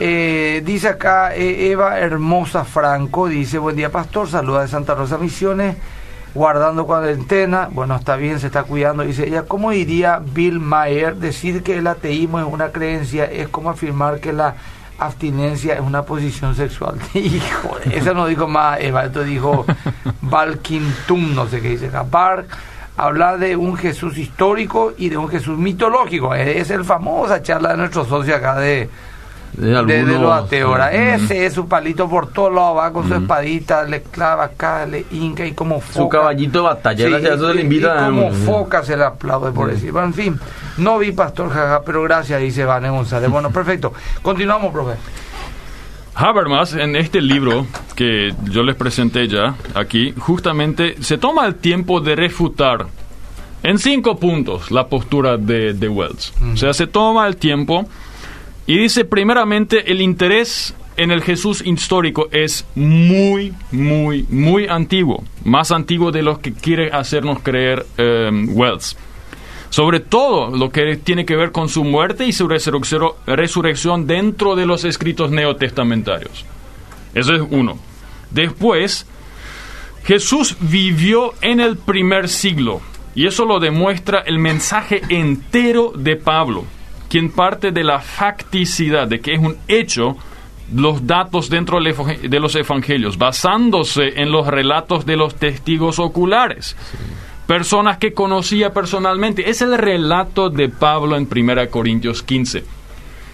[0.01, 5.17] eh, dice acá eh, Eva Hermosa Franco, dice, buen día pastor, saluda de Santa Rosa
[5.17, 5.77] Misiones,
[6.35, 11.15] guardando cuarentena, bueno, está bien, se está cuidando, dice ella, ¿cómo diría Bill Maher?
[11.15, 14.55] Decir que el ateísmo es una creencia es como afirmar que la
[14.99, 16.99] abstinencia es una posición sexual.
[17.13, 19.65] Hijo, eso no dijo más Eva, esto dijo
[20.21, 22.47] Balkintum, no sé qué dice acá, Bark
[22.97, 26.35] habla de un Jesús histórico y de un Jesús mitológico.
[26.35, 28.89] Es el famosa charla de nuestro socio acá de,
[29.57, 29.77] De, de, de
[30.15, 30.51] algunos- los.
[30.51, 30.95] Mm.
[30.95, 33.21] Ese es su palito por todos lados, va con su Mm.
[33.23, 35.93] espadita, le clava acá, le hinca y como foca.
[35.99, 38.31] Su caballito de batalla, Sí, gracias a eso se le y- invita y a- como
[38.31, 39.75] foca se le aplaude por Sí.
[39.75, 39.91] decir.
[39.91, 40.39] Bueno, en fin,
[40.77, 43.29] no vi Pastor Jaja, pero gracias, dice Vane González.
[43.29, 43.93] Bueno, perfecto.
[44.21, 44.93] Continuamos, profe.
[46.17, 51.99] Habermas, en este libro que yo les presenté ya aquí, justamente se toma el tiempo
[51.99, 52.85] de refutar
[53.63, 56.31] en cinco puntos la postura de, de Wells.
[56.53, 57.85] O sea, se toma el tiempo
[58.67, 65.23] y dice, primeramente, el interés en el Jesús histórico es muy, muy, muy antiguo.
[65.43, 68.97] Más antiguo de lo que quiere hacernos creer eh, Wells.
[69.69, 74.65] Sobre todo lo que tiene que ver con su muerte y su resurrección dentro de
[74.65, 76.45] los escritos neotestamentarios.
[77.13, 77.77] Eso es uno.
[78.31, 79.05] Después,
[80.05, 82.81] Jesús vivió en el primer siglo
[83.15, 86.65] y eso lo demuestra el mensaje entero de Pablo,
[87.15, 90.17] quien parte de la facticidad, de que es un hecho
[90.73, 96.75] los datos dentro de los evangelios, basándose en los relatos de los testigos oculares
[97.47, 99.49] personas que conocía personalmente.
[99.49, 102.65] Es el relato de Pablo en 1 Corintios 15.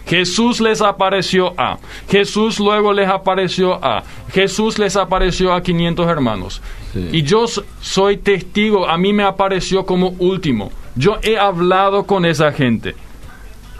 [0.05, 6.61] Jesús les apareció a, Jesús luego les apareció a, Jesús les apareció a 500 hermanos.
[6.93, 7.09] Sí.
[7.13, 7.45] Y yo
[7.79, 10.71] soy testigo, a mí me apareció como último.
[10.95, 12.93] Yo he hablado con esa gente.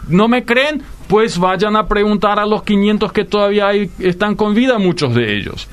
[0.08, 0.82] ¿No me creen?
[1.08, 5.36] Pues vayan a preguntar a los 500 que todavía hay- están con vida, muchos de
[5.36, 5.68] ellos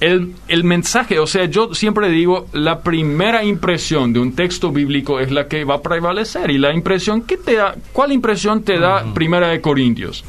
[0.00, 5.20] el, el mensaje, o sea, yo siempre digo, la primera impresión de un texto bíblico
[5.20, 6.50] es la que va a prevalecer.
[6.50, 10.24] Y la impresión que te da, ¿cuál impresión te da Primera de Corintios?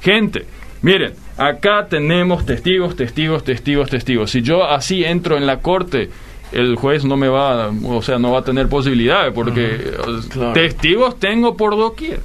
[0.00, 0.46] Gente,
[0.82, 4.30] miren, acá tenemos testigos, testigos, testigos, testigos.
[4.30, 6.10] Si yo así entro en la corte,
[6.52, 9.92] el juez no me va, o sea, no va a tener posibilidades porque eh,
[10.30, 10.52] Claro.
[10.52, 12.20] testigos tengo por doquier.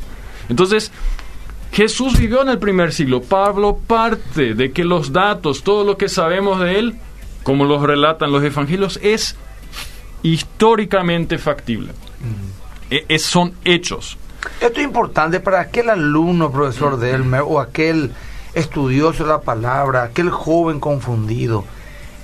[0.51, 0.91] Entonces,
[1.71, 3.21] Jesús vivió en el primer siglo.
[3.21, 6.95] Pablo parte de que los datos, todo lo que sabemos de él,
[7.43, 9.37] como los relatan los evangelios, es
[10.23, 11.93] históricamente factible.
[12.89, 14.17] E- es- son hechos.
[14.59, 18.11] Esto es importante para aquel alumno, profesor Delmer, o aquel
[18.53, 21.63] estudioso de la palabra, aquel joven confundido.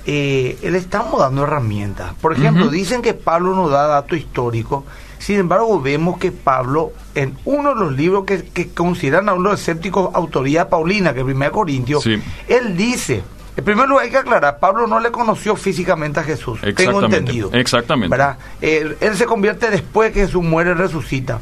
[0.04, 2.12] Eh, le estamos dando herramientas.
[2.20, 4.84] Por ejemplo, dicen que Pablo nos da dato histórico.
[5.18, 9.50] Sin embargo, vemos que Pablo, en uno de los libros que, que consideran a uno
[9.50, 12.20] de los escépticos autoría paulina, que es 1 Corintios, Sí.
[12.48, 13.22] él dice,
[13.56, 17.50] En primer lugar, hay que aclarar, Pablo no le conoció físicamente a Jesús, tengo entendido.
[17.52, 18.08] exactamente.
[18.08, 18.38] ¿verdad?
[18.60, 21.40] Él, él se convierte después que Jesús muere y resucita.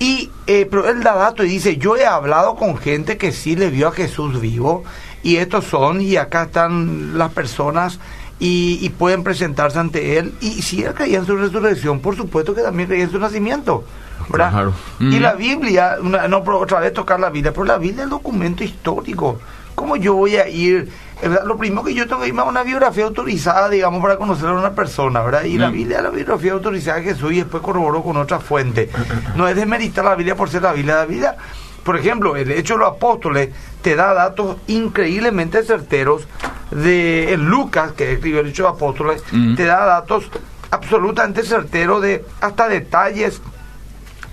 [0.00, 3.54] Y, eh, pero él da dato y dice, yo he hablado con gente que sí
[3.56, 4.82] le vio a Jesús vivo,
[5.22, 7.98] y estos son, y acá están las personas,
[8.38, 10.34] y, y pueden presentarse ante él.
[10.40, 13.84] Y si él creía en su resurrección, por supuesto que también creía en su nacimiento.
[14.28, 14.50] ¿verdad?
[14.50, 14.72] Claro.
[14.98, 18.04] Y la Biblia, una- no por otra vez tocar la Biblia, pero la Biblia es
[18.04, 19.38] el documento histórico.
[19.74, 20.90] ¿Cómo yo voy a ir?
[21.22, 21.44] ¿verdad?
[21.44, 24.52] Lo primero que yo tengo que irme a una biografía autorizada, digamos, para conocer a
[24.54, 25.44] una persona, ¿verdad?
[25.44, 25.72] Y la Mm.
[25.72, 28.90] Biblia es la biografía autorizada de Jesús y después corroboró con otra fuente.
[29.36, 30.96] No es desmeritar la Biblia por ser la Biblia.
[30.96, 31.36] La Biblia,
[31.84, 33.50] por ejemplo, el hecho de los apóstoles
[33.82, 36.26] te da datos increíblemente certeros
[36.70, 39.54] de en Lucas, que escribió el hecho de los apóstoles, Mm.
[39.54, 40.24] te da datos
[40.70, 43.40] absolutamente certeros de hasta detalles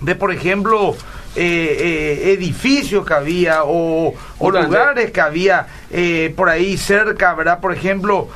[0.00, 0.94] de por ejemplo
[1.36, 7.58] eh, eh, edificios que había o, lugares que había eh, por ahí cerca, ¿verdad?
[7.60, 8.28] Por ejemplo,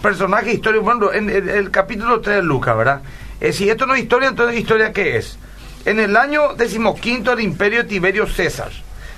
[0.00, 3.02] personajes históricos, bueno, en, el- el capítulo 3 de Lucas, ¿verdad?
[3.52, 5.38] Si esto no es historia, entonces ¿historia qué es?
[5.86, 8.70] En el año decimoquinto del imperio de Tiberio César,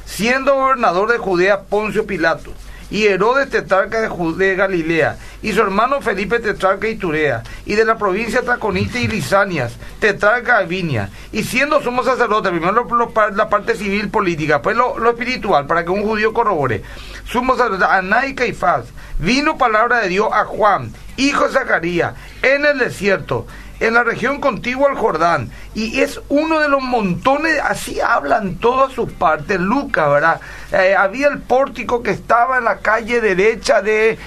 [0.04, 2.52] siendo gobernador de Judea Poncio Pilato,
[2.92, 7.96] y Herodes tetrarca de, Galilea, y su hermano Felipe tetrarca de Iturea, y de la
[7.96, 12.86] provincia Traconite y Lisanias, tetrarca de Vinia, y siendo sumo sacerdote, primero
[13.34, 16.82] la parte civil política, pues lo, lo espiritual, para que un judío corrobore,
[17.24, 18.84] sumo sacerdote, Aná y Caifás,
[19.18, 23.46] vino palabra de Dios a Juan, hijo de Zacarías, en el desierto,
[23.86, 25.50] en la región contigua al Jordán.
[25.74, 30.40] Y es uno de los montones, así hablan todas sus partes, Lucas, ¿verdad?
[30.72, 34.18] Eh, había el pórtico que estaba en la calle derecha de...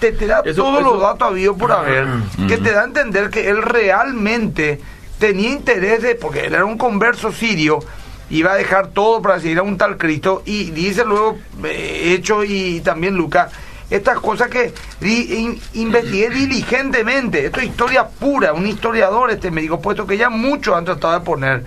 [0.00, 2.06] Te, te da Eso- todos eso- los datos habidos por haber,
[2.48, 4.80] que te da a entender que él realmente
[5.18, 6.14] tenía interés de...
[6.14, 7.80] Porque él era un converso sirio,
[8.30, 12.44] iba a dejar todo para seguir a un tal Cristo, y dice luego, eh, Hecho
[12.44, 13.52] y también Lucas,
[13.92, 14.72] estas cosas que
[15.74, 17.46] investigué diligentemente.
[17.46, 21.24] Esto es historia pura, un historiador este médico, puesto que ya muchos han tratado de
[21.24, 21.64] poner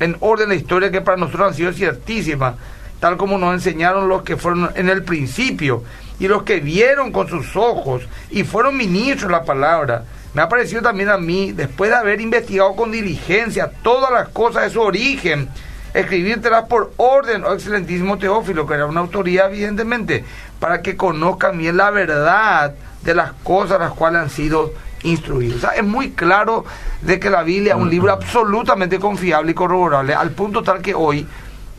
[0.00, 2.56] en orden la historia que para nosotros han sido ciertísima,
[2.98, 5.84] tal como nos enseñaron los que fueron en el principio
[6.18, 10.02] y los que vieron con sus ojos y fueron ministros la palabra.
[10.34, 14.64] Me ha parecido también a mí, después de haber investigado con diligencia todas las cosas
[14.64, 15.48] de su origen,
[15.94, 20.24] escribírtelas por orden, oh excelentísimo Teófilo, que era una autoridad evidentemente,
[20.60, 25.58] para que conozcan bien la verdad de las cosas a las cuales han sido instruidos.
[25.58, 26.64] O sea, es muy claro
[27.02, 30.94] de que la Biblia es un libro absolutamente confiable y corroborable, al punto tal que
[30.94, 31.26] hoy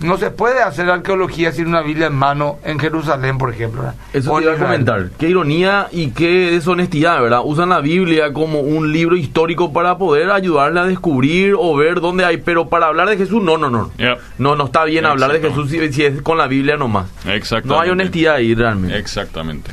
[0.01, 3.81] no se puede hacer arqueología sin una Biblia en mano en Jerusalén, por ejemplo.
[3.81, 3.95] ¿verdad?
[4.13, 5.09] Eso te iba a comentar.
[5.17, 7.41] Qué ironía y qué deshonestidad, ¿verdad?
[7.43, 12.25] Usan la Biblia como un libro histórico para poder ayudarle a descubrir o ver dónde
[12.25, 13.91] hay, pero para hablar de Jesús, no, no, no.
[13.97, 14.19] Yep.
[14.37, 15.39] No, no está bien hablar de.
[15.39, 17.07] Jesús si, si es con la Biblia nomás.
[17.25, 17.67] Exactamente.
[17.67, 18.97] No hay honestidad ahí realmente.
[18.97, 19.71] Exactamente.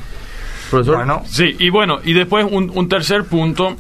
[0.70, 3.76] Profesor, Bueno, Sí, y bueno, y después un, un tercer punto,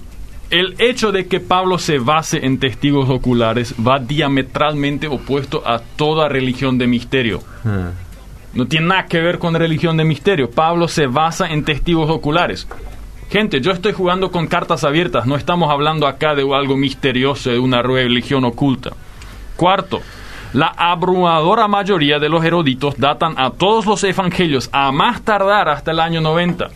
[0.50, 6.28] el hecho de que Pablo se base en testigos oculares va diametralmente opuesto a toda
[6.28, 7.42] religión de misterio.
[7.64, 7.90] Ah.
[8.54, 10.50] No tiene nada que ver con religión de misterio.
[10.50, 12.66] Pablo se basa en testigos oculares.
[13.28, 17.58] Gente, yo estoy jugando con cartas abiertas, no estamos hablando acá de algo misterioso, de
[17.58, 18.90] una religión oculta.
[19.56, 20.00] Cuarto,
[20.52, 25.90] la abrumadora mayoría de los eruditos datan a todos los evangelios a más tardar hasta
[25.90, 26.70] el año 90.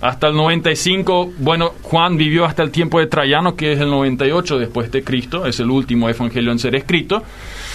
[0.00, 4.58] Hasta el 95, bueno, Juan vivió hasta el tiempo de Traiano, que es el 98
[4.58, 7.22] después de Cristo, es el último evangelio en ser escrito.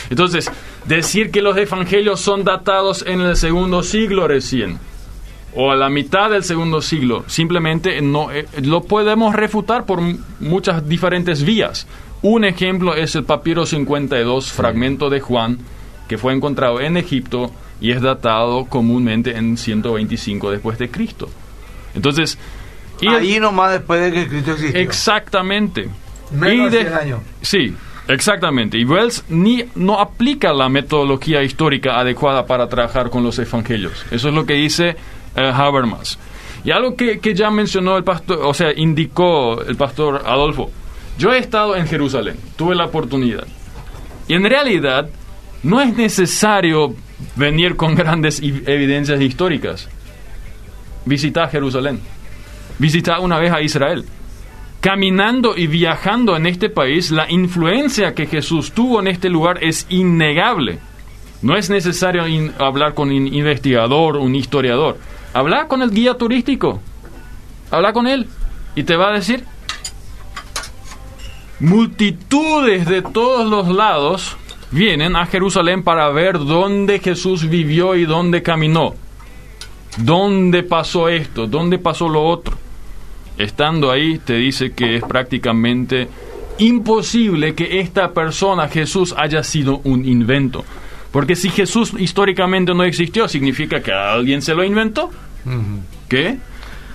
[0.09, 0.51] Entonces,
[0.85, 4.77] decir que los evangelios son datados en el segundo siglo recién,
[5.55, 9.99] o a la mitad del segundo siglo, simplemente no eh, lo podemos refutar por
[10.39, 11.87] muchas diferentes vías.
[12.21, 15.57] Un ejemplo es el papiro 52, fragmento de Juan,
[16.07, 21.29] que fue encontrado en Egipto y es datado comúnmente en 125 después de Cristo.
[21.95, 22.37] Entonces,
[22.99, 24.79] y el- ahí nomás después de que Cristo existió.
[24.79, 25.89] Exactamente.
[26.31, 27.19] Menos Y de 100 años.
[27.41, 27.75] Sí,
[28.07, 28.77] exactamente.
[28.77, 34.05] Y Wells ni, no aplica la metodología histórica adecuada para trabajar con los evangelios.
[34.11, 34.95] Eso es lo que dice
[35.35, 36.17] eh, Habermas.
[36.63, 40.69] Y algo que, que ya mencionó el pastor, o sea, indicó el pastor Adolfo.
[41.17, 43.45] Yo he estado en Jerusalén, tuve la oportunidad.
[44.27, 45.09] Y en realidad
[45.63, 46.95] no es necesario
[47.35, 49.89] venir con grandes evidencias históricas.
[51.05, 51.99] Visita Jerusalén.
[52.79, 54.05] Visita una vez a Israel.
[54.79, 59.85] Caminando y viajando en este país, la influencia que Jesús tuvo en este lugar es
[59.89, 60.79] innegable.
[61.41, 62.23] No es necesario
[62.59, 64.97] hablar con un investigador, un historiador.
[65.33, 66.81] Habla con el guía turístico.
[67.69, 68.27] Habla con él
[68.75, 69.43] y te va a decir
[71.59, 74.35] multitudes de todos los lados
[74.71, 78.95] vienen a Jerusalén para ver dónde Jesús vivió y dónde caminó.
[79.97, 81.47] ¿Dónde pasó esto?
[81.47, 82.57] ¿Dónde pasó lo otro?
[83.37, 86.07] Estando ahí te dice que es prácticamente
[86.59, 90.63] imposible que esta persona, Jesús, haya sido un invento.
[91.11, 95.09] Porque si Jesús históricamente no existió, significa que alguien se lo inventó.
[96.07, 96.37] ¿Qué?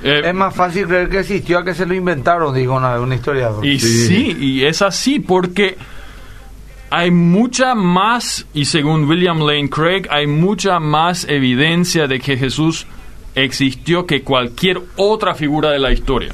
[0.02, 3.12] Eh, es más fácil creer que existió a que se lo inventaron, digo una, un
[3.12, 3.64] historiador.
[3.64, 4.36] Y sí.
[4.38, 5.76] y es así, porque
[6.90, 12.86] hay mucha más, y según William Lane Craig, hay mucha más evidencia de que Jesús
[13.34, 16.32] existió que cualquier otra figura de la historia.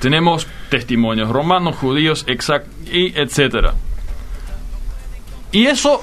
[0.00, 3.74] Tenemos testimonios romanos, judíos, exact, y etcétera.
[5.50, 6.02] Y eso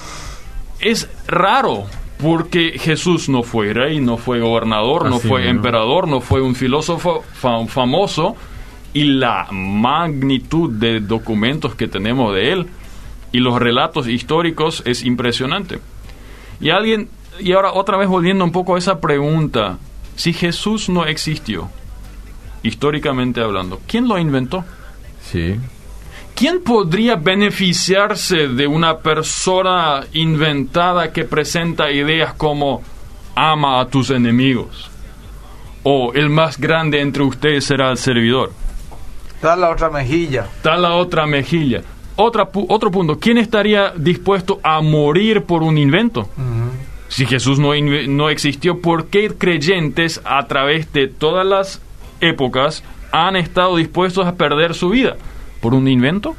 [0.80, 1.86] es raro,
[2.18, 7.24] porque Jesús no fue rey, no fue gobernador, no fue emperador, no fue un filósofo
[7.68, 8.36] famoso,
[8.94, 12.68] y la magnitud de documentos que tenemos de él
[13.34, 15.80] y los relatos históricos es impresionante.
[16.62, 19.80] Y alguien, y ahora otra vez volviendo un poco a esa pregunta,
[20.16, 21.70] si Jesús no existió,
[22.62, 24.64] históricamente hablando, ¿quién lo inventó?
[25.22, 25.56] Sí.
[26.36, 32.84] ¿Quién podría beneficiarse de una persona inventada que presenta ideas como
[33.36, 34.92] ama a tus enemigos?
[35.82, 38.52] O el más grande entre ustedes será el servidor.
[39.36, 40.48] Está la otra mejilla.
[40.56, 41.82] Está la otra mejilla.
[42.16, 46.30] Otra, otro punto, ¿quién estaría dispuesto a morir por un invento?
[47.08, 47.72] Si Jesús no,
[48.08, 51.82] no existió, ¿por qué creyentes a través de todas las
[52.22, 55.16] épocas han estado dispuestos a perder su vida?
[55.62, 56.36] ¿Por un invento?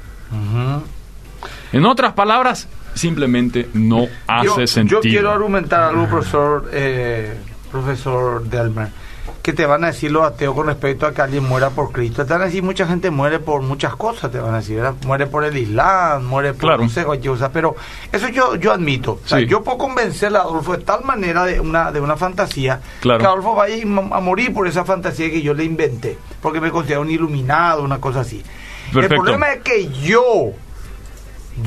[1.73, 5.01] En otras palabras, simplemente no hace sentido.
[5.03, 7.37] Yo quiero argumentar algo, profesor, eh,
[7.71, 9.04] profesor Delmer
[9.45, 12.25] que te van a decir los ateos con respecto a que alguien muera por Cristo.
[12.25, 15.27] Te van a decir mucha gente muere por muchas cosas, te van a decir, muere
[15.27, 16.83] por el Islam, muere por claro.
[16.83, 17.05] no sé
[17.53, 17.77] pero
[18.11, 19.21] eso yo yo admito.
[19.23, 22.81] O sea, yo puedo convencerle a Adolfo de tal manera de una de una fantasía
[23.03, 27.03] que Adolfo vaya a morir por esa fantasía que yo le inventé, porque me considero
[27.03, 28.43] un iluminado, una cosa así.
[28.95, 30.53] El problema es que yo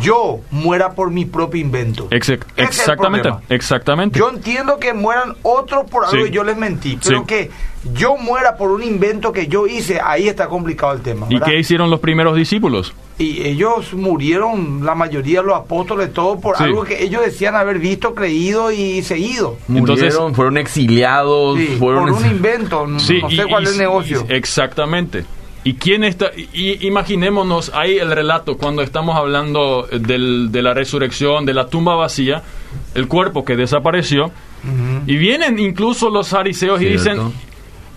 [0.02, 2.08] yo muera por mi propio invento.
[2.12, 4.20] exactamente, exactamente.
[4.20, 7.50] Yo entiendo que mueran otros por algo que yo les mentí, pero que
[7.94, 11.28] yo muera por un invento que yo hice, ahí está complicado el tema.
[11.30, 12.94] ¿Y qué hicieron los primeros discípulos?
[13.20, 17.80] Y ellos murieron, la mayoría de los apóstoles, todo por algo que ellos decían haber
[17.80, 19.58] visto, creído y seguido.
[19.68, 24.26] Murieron, fueron exiliados, fueron por un invento, no, sé cuál es el negocio.
[24.30, 25.26] Exactamente.
[25.68, 26.32] ¿Y quién está?
[26.54, 31.94] Y, imaginémonos ahí el relato cuando estamos hablando del, de la resurrección, de la tumba
[31.94, 32.42] vacía,
[32.96, 34.32] el cuerpo que desapareció.
[35.08, 37.20] Y vienen incluso los fariseos y dicen,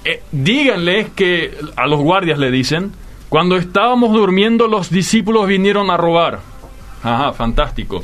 [0.04, 2.90] eh, díganle que a los guardias le dicen,
[3.28, 6.40] cuando estábamos durmiendo los discípulos vinieron a robar.
[7.04, 8.02] Ajá, fantástico.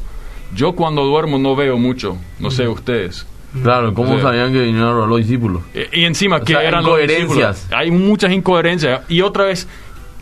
[0.54, 3.26] Yo cuando duermo no veo mucho, no sé ustedes.
[3.62, 5.62] Claro, ¿cómo sabían que vinieron los discípulos?
[5.74, 7.66] Eh, y, encima que eran los discípulos.
[7.74, 9.02] Hay muchas incoherencias.
[9.08, 9.68] Y otra vez,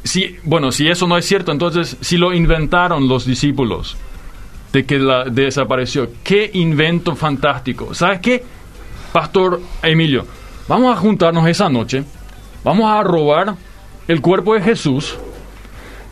[0.03, 3.97] si, bueno, si eso no es cierto, entonces si lo inventaron los discípulos
[4.73, 7.95] de que la, desapareció, qué invento fantástico.
[7.95, 8.45] ¿Sabes qué,
[9.13, 10.27] Pastor Emilio?
[10.67, 12.05] Vamos a juntarnos esa noche,
[12.65, 13.55] vamos a robar
[14.09, 15.17] el cuerpo de Jesús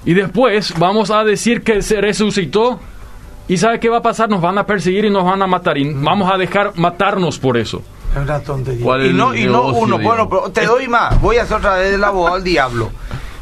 [0.05, 2.81] y después vamos a decir que se resucitó
[3.49, 4.29] ¿Y sabe qué va a pasar?
[4.29, 5.77] Nos van a perseguir y nos van a matar.
[5.79, 7.83] Y vamos a dejar matarnos por eso.
[8.13, 9.07] Es una tontería.
[9.07, 9.99] Y no, y no uno.
[9.99, 11.21] Bueno, pero te doy más.
[11.21, 12.91] Voy a hacer otra vez el abogado del diablo.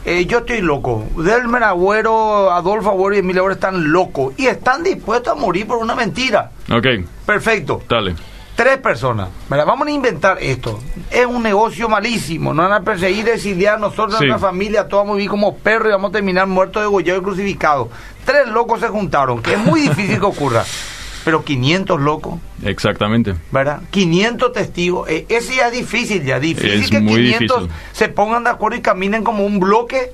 [0.05, 1.05] Eh, yo estoy loco.
[1.17, 4.33] Delmer Agüero, Adolfo Agüero y Emilio Agüero están locos.
[4.39, 6.51] Y están dispuestos a morir por una mentira.
[6.73, 6.87] Ok.
[7.27, 7.83] Perfecto.
[7.89, 8.15] Dale.
[8.61, 9.31] Tres personas.
[9.49, 10.79] Mira, vamos a inventar esto.
[11.11, 12.53] Es un negocio malísimo.
[12.53, 15.57] No van a perseguir, exiliar a nosotros, a nuestra familia, todos vamos a vivir como
[15.57, 17.89] perros y vamos a terminar muertos, degollados y crucificados.
[18.27, 20.63] Tres locos se juntaron, que es muy difícil que ocurra.
[21.25, 22.35] Pero 500 locos.
[22.63, 23.35] Exactamente.
[23.51, 23.81] ¿Verdad?
[23.93, 25.09] 500 testigos.
[25.09, 26.39] Eh, ese ya es difícil, ya.
[26.39, 30.13] Difícil que 500 se pongan de acuerdo y caminen como un bloque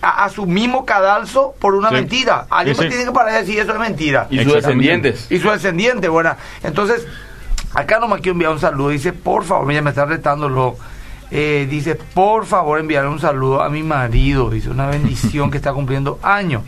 [0.00, 2.46] a, su mismo cadalso por una mentira.
[2.48, 4.28] Alguien tiene que parar de decir eso es mentira.
[4.30, 5.26] Y sus descendientes.
[5.28, 6.34] Y sus descendientes, bueno.
[6.62, 7.06] Entonces,
[7.74, 8.90] acá nomás quiero enviar un saludo.
[8.90, 10.76] Dice, por favor, mira, me está retando
[11.30, 14.50] Eh, dice, por favor, enviarle un saludo a mi marido.
[14.50, 16.62] Dice, una bendición que está cumpliendo años.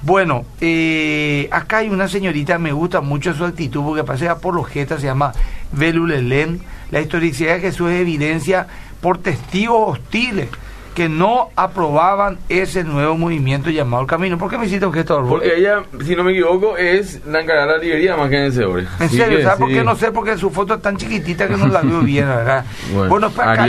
[0.00, 5.06] Bueno, eh, acá hay una señorita, me gusta mucho su actitud porque parece apologeta, se
[5.06, 5.32] llama
[5.72, 6.60] Belulelén.
[6.90, 8.66] La historicidad de Jesús es evidencia
[9.00, 10.48] por testigos hostiles
[10.98, 14.36] que no aprobaban ese nuevo movimiento llamado el camino.
[14.36, 17.74] ¿Por qué me hiciste un gesto Porque ella, si no me equivoco, es la encargada
[17.74, 18.88] de la librería más que en ese hombre.
[18.98, 19.84] En serio, ¿sabes por qué?
[19.84, 22.64] No sé, porque su foto es tan chiquitita que no la veo bien, ¿verdad?
[23.08, 23.68] bueno, pues acá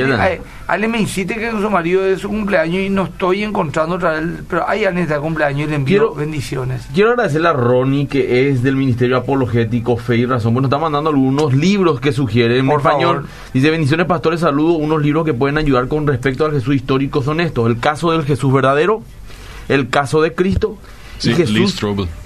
[0.69, 4.23] Ale me insiste que su marido es su cumpleaños y no estoy encontrando otra vez,
[4.47, 6.87] pero hay alguien está cumpleaños y le envío Quiero- bendiciones.
[6.93, 11.09] Quiero agradecerle a Ronnie, que es del Ministerio Apologético Fe y Razón, bueno, está mandando
[11.09, 13.15] algunos libros que sugiere en Por español.
[13.15, 13.29] favor.
[13.51, 17.39] Dice, bendiciones pastores, saludo, unos libros que pueden ayudar con respecto al Jesús histórico son
[17.41, 19.01] estos, el caso del Jesús verdadero,
[19.69, 20.77] el caso de Cristo,
[21.17, 21.77] Sí, Jesús.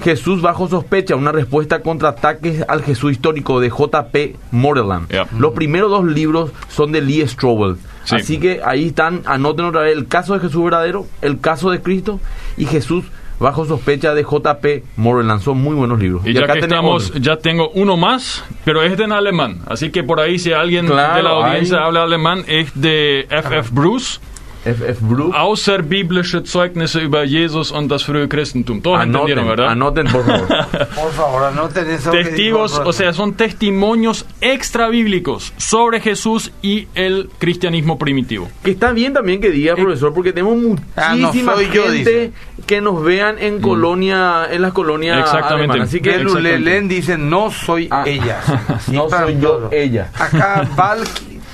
[0.04, 4.36] Jesús bajo sospecha, una respuesta contra ataques al Jesús histórico de J.P.
[4.52, 5.08] Moreland.
[5.10, 5.28] Yeah.
[5.40, 7.78] Los primeros dos libros son de Lee Strobel.
[8.04, 8.16] Sí.
[8.16, 11.82] Así que ahí están, anoten otra vez el caso de Jesús verdadero, el caso de
[11.82, 12.20] Cristo
[12.58, 13.06] y Jesús
[13.40, 14.84] bajo sospecha de J.P.
[14.96, 15.42] Moreland.
[15.42, 16.26] Son muy buenos libros.
[16.26, 19.60] Y ya acá que tenemos estamos, ya tengo uno más, pero es de en alemán.
[19.68, 23.28] Así que por ahí, si alguien Claro, de la audiencia hay- habla alemán, es de
[23.30, 23.70] F.F.
[23.74, 24.20] Bruce.
[24.66, 24.82] F.
[24.88, 25.00] F.
[25.02, 25.34] Brook.
[25.36, 28.82] Außerbiblische Zeugnisse über Jesus und das frühe Christentum.
[28.82, 29.72] Todos entendieron, Anoten, ¿verdad?
[29.72, 30.48] anoten, por favor.
[30.96, 32.12] Por favor, anoten eso.
[32.12, 38.48] Testigos, o sea, son testimonios extra bíblicos sobre Jesús y el cristianismo primitivo.
[38.64, 42.32] que está bien también que diga, profesor, porque tenemos Ah, no muchísima yo, gente
[42.66, 45.54] que nos vean en colonia, en las colonias Exactamente.
[45.74, 45.90] alemanas.
[45.90, 46.20] Así que.
[46.20, 48.04] Lulelen dice, no soy Ah.
[48.06, 48.40] ella.
[48.92, 50.10] No soy yo ella.
[50.18, 51.00] Acá Val,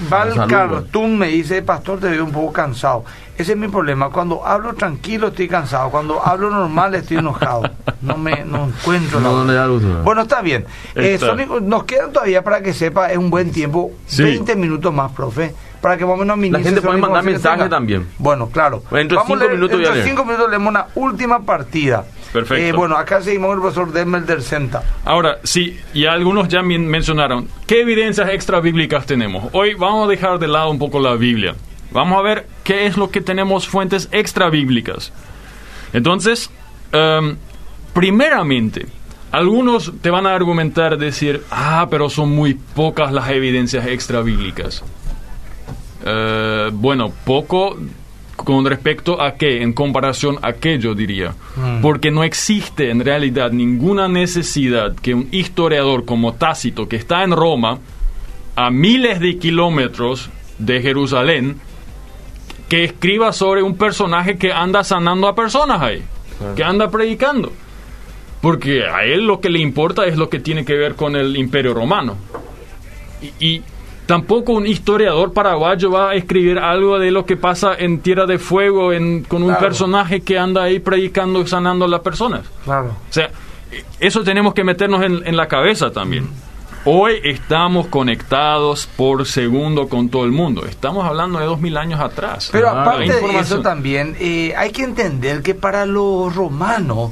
[0.09, 0.47] Val Saludos.
[0.49, 3.03] Cartoon me dice, pastor, te veo un poco cansado.
[3.37, 4.09] Ese es mi problema.
[4.09, 5.89] Cuando hablo tranquilo estoy cansado.
[5.89, 7.63] Cuando hablo normal estoy enojado.
[8.01, 10.03] No me no encuentro la No, no le da gusto.
[10.03, 10.65] Bueno, está bien.
[10.95, 11.35] Eh, Está.
[11.35, 14.23] Nos quedan todavía para que sepa, es un buen tiempo, Sí.
[14.23, 17.69] 20 minutos más, profe, para que más o menos administre gente puede mandar mensajes tenga.
[17.69, 18.07] también.
[18.17, 18.83] Bueno, claro.
[18.91, 20.09] Dentro de Vamos cinco leer- minutos voy a dentro de leer.
[20.09, 22.05] cinco minutos leemos una última partida.
[22.33, 22.63] Perfecto.
[22.63, 24.83] Eh, bueno, acá seguimos el profesor Demel del Centa.
[25.05, 29.45] Ahora, sí, y algunos ya men- mencionaron, ¿qué evidencias extra bíblicas tenemos?
[29.53, 31.55] Hoy vamos a dejar de lado un poco la Biblia.
[31.91, 35.11] Vamos a ver qué es lo que tenemos fuentes extra bíblicas.
[35.91, 36.51] Entonces,
[36.91, 37.35] em,
[37.93, 38.85] primeramente,
[39.31, 44.83] algunos te van a argumentar, decir, ah, pero son muy pocas las evidencias extra bíblicas.
[46.09, 47.77] Eh, bueno, poco
[48.35, 51.35] con respecto a qué, en comparación a qué yo diría.
[51.81, 57.31] Porque no existe en realidad ninguna necesidad que un historiador como Tácito, que está en
[57.31, 57.79] Roma,
[58.55, 61.57] a miles de kilómetros de Jerusalén,
[62.69, 66.03] que escriba sobre un personaje que anda sanando a personas ahí,
[66.55, 67.51] que anda predicando.
[68.41, 71.35] Porque a él lo que le importa es lo que tiene que ver con el
[71.35, 72.15] imperio romano.
[73.21, 73.61] Y, y
[74.09, 78.39] tampoco un historiador paraguayo va a escribir algo de lo que pasa en Tierra de
[78.39, 79.61] Fuego en- con un Claro.
[79.67, 82.41] personaje que anda ahí predicando y sanando a las personas.
[82.65, 82.87] Claro.
[82.87, 83.29] O sea,
[83.99, 86.27] eso tenemos que meternos en, en la cabeza también.
[86.85, 90.65] Hoy estamos conectados por segundo con todo el mundo.
[90.65, 92.49] Estamos hablando de dos mil años atrás.
[92.51, 92.79] Pero Claro.
[92.89, 97.11] aparte de eso también, eh, hay que entender que para los romanos,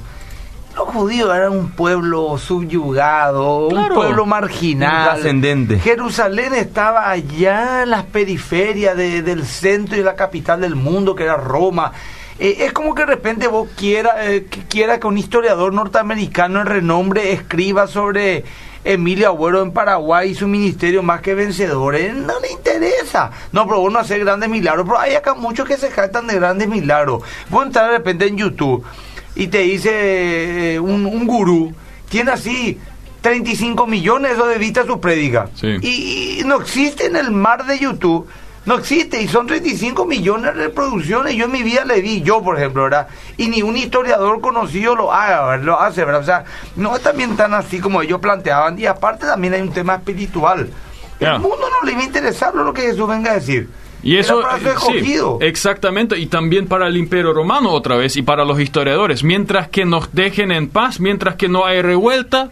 [0.78, 3.96] los judíos eran un pueblo subyugado, Claro.
[3.96, 5.06] un pueblo marginal.
[5.08, 5.80] Intrascendente.
[5.80, 11.24] Jerusalén estaba allá en las periferias de- del centro y la capital del mundo, que
[11.24, 11.92] era Roma.
[12.40, 16.62] Eh, es como que de repente vos quiera, eh, que quiera que un historiador norteamericano
[16.62, 18.46] en renombre escriba sobre
[18.84, 22.14] Emilio Agüero en Paraguay y su ministerio más que vencedores.
[22.14, 23.32] No le interesa.
[23.52, 24.86] No, pero vos no hacer grandes milagros.
[24.86, 27.24] Pero hay acá muchos que se jactan de grandes milagros.
[27.50, 28.86] Vos entrar de repente en YouTube
[29.38, 31.74] y te dice eh, un, un gurú,
[32.10, 32.80] tiene así
[33.22, 35.50] 35 millones eso de vistas su prédica.
[35.54, 35.78] Sí.
[35.82, 38.28] Y, y no existe en el mar de YouTube.
[38.66, 41.36] No existe, y son 35 millones de reproducciones.
[41.36, 43.08] Yo en mi vida le vi, yo por ejemplo, ¿verdad?
[43.38, 46.22] Y ni un historiador conocido lo, haga, lo hace, ¿verdad?
[46.22, 46.44] O sea,
[46.76, 48.78] no es también tan así como ellos planteaban.
[48.78, 50.70] Y aparte también hay un tema espiritual.
[51.20, 53.70] El mundo no le va a interesar lo que Jesús venga a decir.
[54.04, 57.95] Y eso, Era para su eh, sí, exactamente, y también para el imperio romano otra
[57.98, 59.24] vez, y para los historiadores.
[59.24, 62.50] Mientras que nos dejen en paz, mientras que no hay revuelta,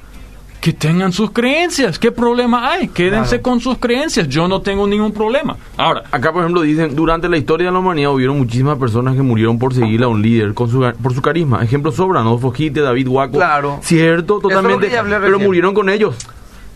[0.61, 1.99] que tengan sus creencias.
[1.99, 2.87] ¿Qué problema hay?
[2.87, 3.43] Quédense Claro.
[3.43, 4.27] con sus creencias.
[4.27, 5.55] Yo no tengo ningún problema.
[5.77, 9.21] Ahora, Acá, por ejemplo, dicen, durante la historia de la humanidad hubieron muchísimas personas que
[9.21, 11.63] murieron por seguir a un líder con su, por su carisma.
[11.63, 13.33] Ejemplos sobran, Adolfo Gite, David Guaco.
[13.33, 13.77] Claro.
[13.83, 14.89] Cierto, totalmente.
[15.21, 16.15] Pero murieron con ellos.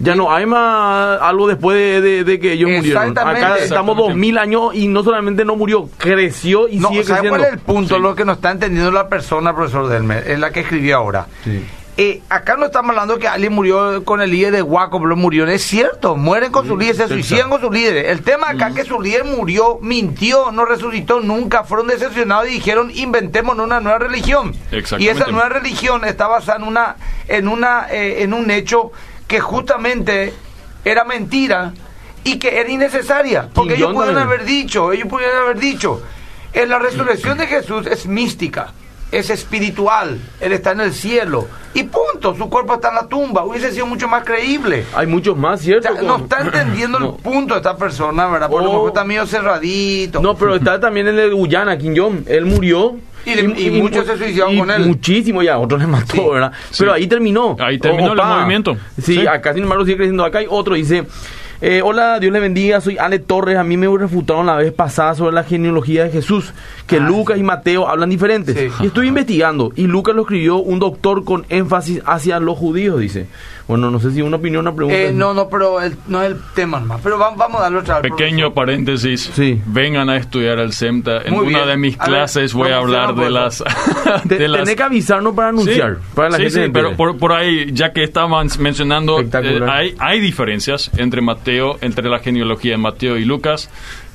[0.02, 3.04] Ya no hay más algo después de, de- de que ellos murieron.
[3.10, 3.46] Exactamente.
[3.46, 7.20] Acá estamos dos mil años y no solamente no murió, creció y No, sigue ¿sabe
[7.20, 7.30] creciendo.
[7.38, 7.96] cuál es el punto?
[7.98, 8.02] Sí.
[8.02, 11.28] Lo que no está entendiendo la persona, profesor Delmer, es la que escribió ahora.
[11.44, 11.66] Sí.
[11.98, 15.46] Eh, acá no estamos hablando que alguien murió con el líder de Guaco, pero murió.
[15.48, 18.06] Es cierto, mueren con sus líderes, se sí, suicidan con sus líderes.
[18.08, 22.52] El tema acá es que su líder murió, mintió, no resucitó nunca, fueron decepcionados y
[22.54, 24.54] dijeron inventemos una nueva religión.
[24.72, 25.04] Exactamente.
[25.04, 26.96] Y esa nueva religión está basada en una,
[27.28, 28.94] en una, eh, en un hecho
[29.30, 30.34] que justamente
[30.84, 31.72] era mentira
[32.24, 33.48] y que era innecesaria.
[33.54, 36.02] Porque ellos pudieron haber dicho, ellos pudieron haber dicho,
[36.52, 38.74] en la resurrección de Jesús es mística.
[39.12, 41.48] Es espiritual, él está en el cielo.
[41.74, 43.44] Y punto, su cuerpo está en la tumba.
[43.46, 44.86] Hubiese sido mucho más creíble.
[44.96, 45.94] Hay muchos más, O ¿cierto?
[45.94, 47.16] sea, no está entendiendo No.
[47.16, 48.50] el punto de esta persona, ¿verdad?
[48.50, 48.74] Porque a lo Oh.
[48.74, 50.20] mejor está medio cerradito.
[50.22, 52.24] No, pero está también el de Guyana, Kim Jong.
[52.28, 52.98] Él murió.
[53.26, 54.86] Y de- y muchos se suicidaron con él.
[54.86, 56.22] Muchísimo ya, otros le mató, Sí.
[56.32, 56.52] ¿verdad?
[56.78, 57.56] Pero ahí terminó.
[57.60, 58.78] Ahí terminó el movimiento.
[59.02, 59.28] Sí, Sí.
[59.28, 60.24] acá sin embargo sigue creciendo.
[60.26, 61.06] Acá hay otro, dice...
[61.62, 63.58] eh, hola, Dios le bendiga, soy Ale Torres.
[63.58, 66.54] A mí me refutaron la vez pasada sobre la genealogía de Jesús,
[66.88, 68.56] que Ah, Lucas y Mateo hablan diferentes.
[68.56, 68.70] Sí.
[68.84, 73.28] Y estoy investigando, y Lucas lo escribió un doctor con énfasis hacia los judíos, dice.
[73.70, 75.00] Bueno, no sé si una opinión o una pregunta.
[75.00, 77.00] Eh, no, no, pero el- no es el tema más.
[77.02, 78.12] Pero va- vamos a darle otra vez.
[78.12, 79.30] Pequeño paréntesis.
[79.36, 79.62] Sí.
[79.68, 81.22] Vengan a estudiar al SEMTA.
[81.22, 81.70] En Muy una bien.
[81.70, 83.64] de mis A ver, clases voy a hablar de las...
[84.26, 87.18] de las- Tenés que avisarnos para anunciar, Sí, para la sí, gente sí, pero por,
[87.20, 89.30] por ahí, ya que estaban mencionando, eh,
[89.70, 93.70] hay, hay diferencias entre Mateo, entre la genealogía de Mateo y Lucas,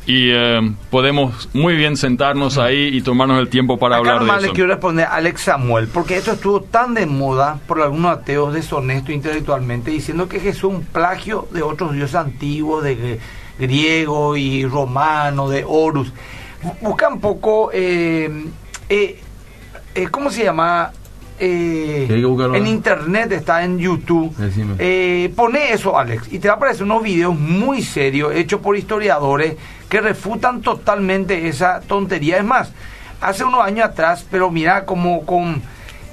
[0.06, 4.36] y eh, podemos muy bien sentarnos ahí y tomarnos el tiempo para Acá hablar nomás
[4.36, 4.54] de le eso.
[4.54, 9.14] quiero responder a Alex Samuel, porque esto estuvo tan de moda por algunos ateos deshonestos
[9.14, 13.18] intelectualmente, diciendo que Jesús es un plagio de otros dioses antiguos, de gr-
[13.58, 16.12] griego y romano, de Horus.
[16.62, 18.44] Bu- Busca un poco, eh,
[18.88, 19.20] eh,
[19.94, 20.92] eh, ¿cómo se llama?
[21.38, 22.06] Eh,
[22.54, 24.34] en internet está en YouTube.
[24.78, 28.76] Eh, pone eso, Alex, y te va a aparecer unos videos muy serios hechos por
[28.76, 29.56] historiadores
[29.88, 32.38] que refutan totalmente esa tontería.
[32.38, 32.72] Es más,
[33.20, 35.60] hace unos años atrás, pero mira, como con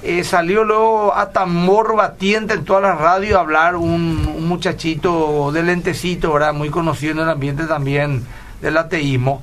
[0.02, 5.52] eh, salió luego a tambor batiente en todas las radios a hablar un, un muchachito
[5.52, 6.52] de lentecito, ¿verdad?
[6.52, 8.24] Muy conocido en el ambiente también
[8.60, 9.40] del ateísmo.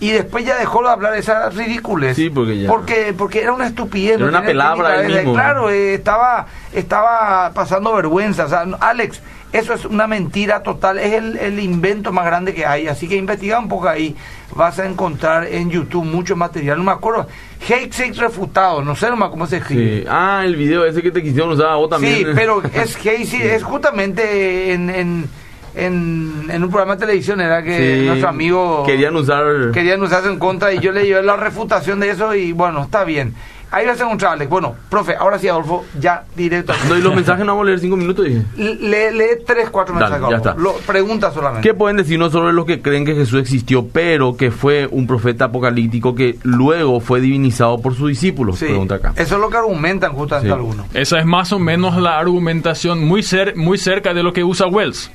[0.00, 2.16] Y después ya dejó de hablar esa ridiculez.
[2.16, 4.16] Sí, porque ya- Porque, porque era una estupidez.
[4.16, 5.32] Era una palabra él mismo.
[5.34, 8.44] Claro, eh, estaba, estaba pasando vergüenza.
[8.44, 9.22] O sea, Alex,
[9.52, 10.98] eso es una mentira total.
[10.98, 12.88] Es el, el invento más grande que hay.
[12.88, 14.16] Así que investiga un poco ahí.
[14.54, 16.76] Vas a encontrar en YouTube mucho material.
[16.78, 17.26] No me acuerdo.
[17.66, 18.82] Hate refutado.
[18.82, 20.00] No sé nomás cómo se escribe.
[20.02, 20.06] Sí.
[20.10, 22.14] Ah, el video ese que te quisieron usar vos también.
[22.18, 25.28] Sí, pero es Casey, es justamente en, en,
[25.76, 28.06] en, en un programa de televisión, era que Sí.
[28.06, 29.70] nuestro amigo Querían usar...
[29.72, 33.04] querían usarse en contra y yo le llevé la refutación de eso y bueno, está
[33.04, 33.34] bien.
[33.70, 34.48] Ahí a encontrar, Alex.
[34.48, 36.72] Bueno, profe, ahora sí, Adolfo, ya directo.
[36.88, 38.42] No, y los mensajes no vamos a leer cinco minutos, dije.
[38.56, 40.30] Lee, lee tres, cuatro Dale, mensajes.
[40.30, 40.48] ya Adolfo.
[40.50, 40.62] está.
[40.62, 41.68] Lo- pregunta solamente.
[41.68, 45.46] ¿Qué pueden decirnos sobre los que creen que Jesús existió, pero que fue un profeta
[45.46, 48.60] apocalíptico que luego fue divinizado por sus discípulos?
[48.60, 49.12] Sí, Pregunta acá.
[49.16, 50.54] Eso es lo que argumentan justamente Sí.
[50.54, 50.86] algunos.
[50.94, 54.68] Esa es más o menos la argumentación muy, cer muy cerca de lo que usa
[54.68, 55.10] Wells.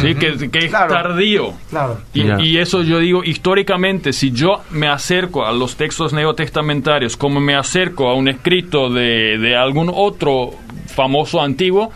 [0.00, 0.14] ¿Sí?
[0.14, 0.92] que, que es Claro.
[0.92, 1.52] tardío.
[1.70, 1.98] Claro.
[2.14, 2.40] Y, Ya.
[2.40, 7.54] y eso yo digo históricamente, si yo me acerco a los textos neotestamentarios como me
[7.54, 10.50] acerco a un escrito de, de algún otro
[10.86, 11.90] famoso antiguo,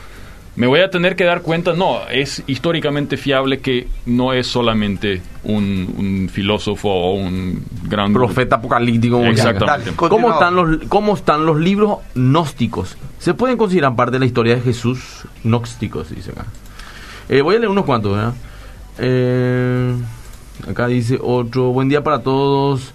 [0.54, 5.22] me voy a tener que dar cuenta, no, es históricamente fiable que no es solamente
[5.44, 9.16] un, un filósofo o un gran Profeta apocalíptico.
[9.16, 9.92] como Exactamente.
[9.96, 12.98] ¿Cómo están, los, ¿Cómo están los libros gnósticos?
[13.18, 15.22] ¿Se pueden considerar parte de la historia de Jesús?
[15.42, 16.44] Gnósticos, dice acá.
[17.28, 18.34] Eh, voy a leer unos cuantos, ¿verdad?
[18.98, 19.94] Eh,
[20.68, 21.64] acá dice otro.
[21.72, 22.92] Buen día para todos.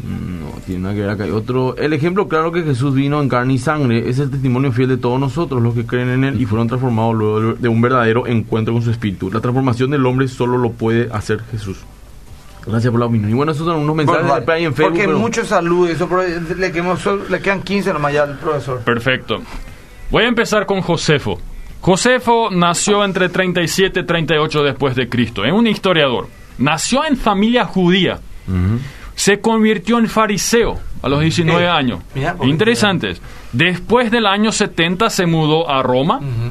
[0.00, 1.24] Mm, No, tiene nada que ver acá.
[1.24, 1.76] Hay otro.
[1.76, 4.96] El ejemplo claro que Jesús vino en carne y sangre es el testimonio fiel de
[4.98, 8.72] todos nosotros, los que creen en Él y fueron transformados luego de un verdadero encuentro
[8.74, 9.30] con su espíritu.
[9.30, 11.78] La transformación del hombre solo lo puede hacer Jesús.
[12.66, 13.30] Gracias por la opinión.
[13.30, 14.92] Y bueno, esos son unos mensajes Bueno, ahí en Facebook.
[14.94, 16.08] Porque pero- muchos saludos, eso,
[16.98, 18.80] sol- le quedan 15 nomás ya al profesor.
[18.80, 19.40] Perfecto.
[20.10, 21.38] Voy a empezar con Josefo.
[21.86, 25.44] Josefo nació entre 37 y 38 después de Cristo.
[25.44, 26.26] Es un historiador.
[26.58, 28.18] Nació en familia judía.
[28.48, 28.80] Ujú.
[29.14, 32.00] Se convirtió en fariseo a los 19 Eh, años.
[32.42, 33.22] Interesantes.
[33.52, 36.50] Después del año 70 se mudó a Roma Ujú.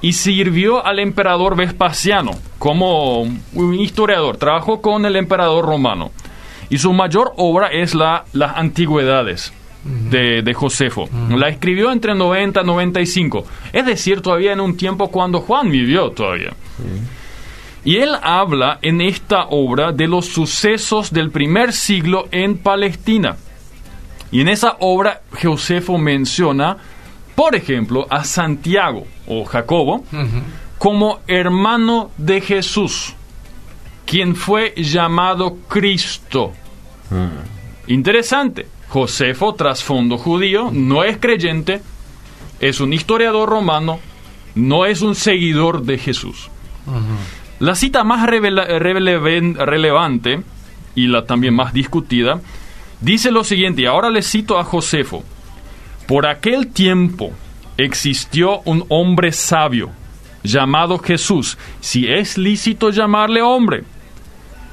[0.00, 4.36] y sirvió al emperador Vespasiano como un historiador.
[4.36, 6.10] Trabajó con el emperador romano.
[6.70, 9.52] Y su mayor obra es la, las antigüedades
[9.84, 11.08] de, de Josefo.
[11.30, 13.44] La escribió entre 90 y 95.
[13.72, 16.52] Es decir, todavía en un tiempo cuando Juan vivió todavía.
[17.84, 23.36] Y él habla en esta obra de los sucesos del primer siglo en Palestina.
[24.30, 26.76] Y en esa obra Josefo menciona,
[27.34, 30.04] por ejemplo, a Santiago o Jacobo
[30.78, 33.14] como hermano de Jesús,
[34.06, 36.52] quien fue llamado Cristo.
[37.88, 38.66] Interesante.
[38.92, 41.80] Josefo, trasfondo judío, no es creyente,
[42.60, 43.98] es un historiador romano,
[44.54, 46.50] no es un seguidor de Jesús.
[47.58, 50.42] La cita más relevante
[50.94, 52.42] y la también más discutida
[53.00, 55.24] dice lo siguiente, y ahora le cito a Josefo.
[56.06, 57.32] Por aquel tiempo
[57.78, 59.88] existió un hombre sabio
[60.42, 63.84] llamado Jesús, si es lícito llamarle hombre,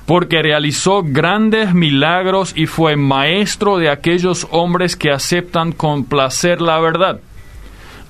[0.10, 6.80] porque realizó grandes milagros y fue maestro de aquellos hombres que aceptan con placer la
[6.80, 7.20] verdad.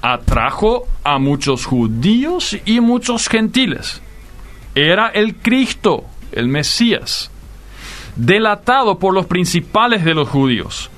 [0.01, 4.01] Atrajo a muchos judíos y muchos gentiles.
[4.75, 7.31] Era el Cristo, el Mesías,
[8.15, 10.89] delatado por los principales de los judíos.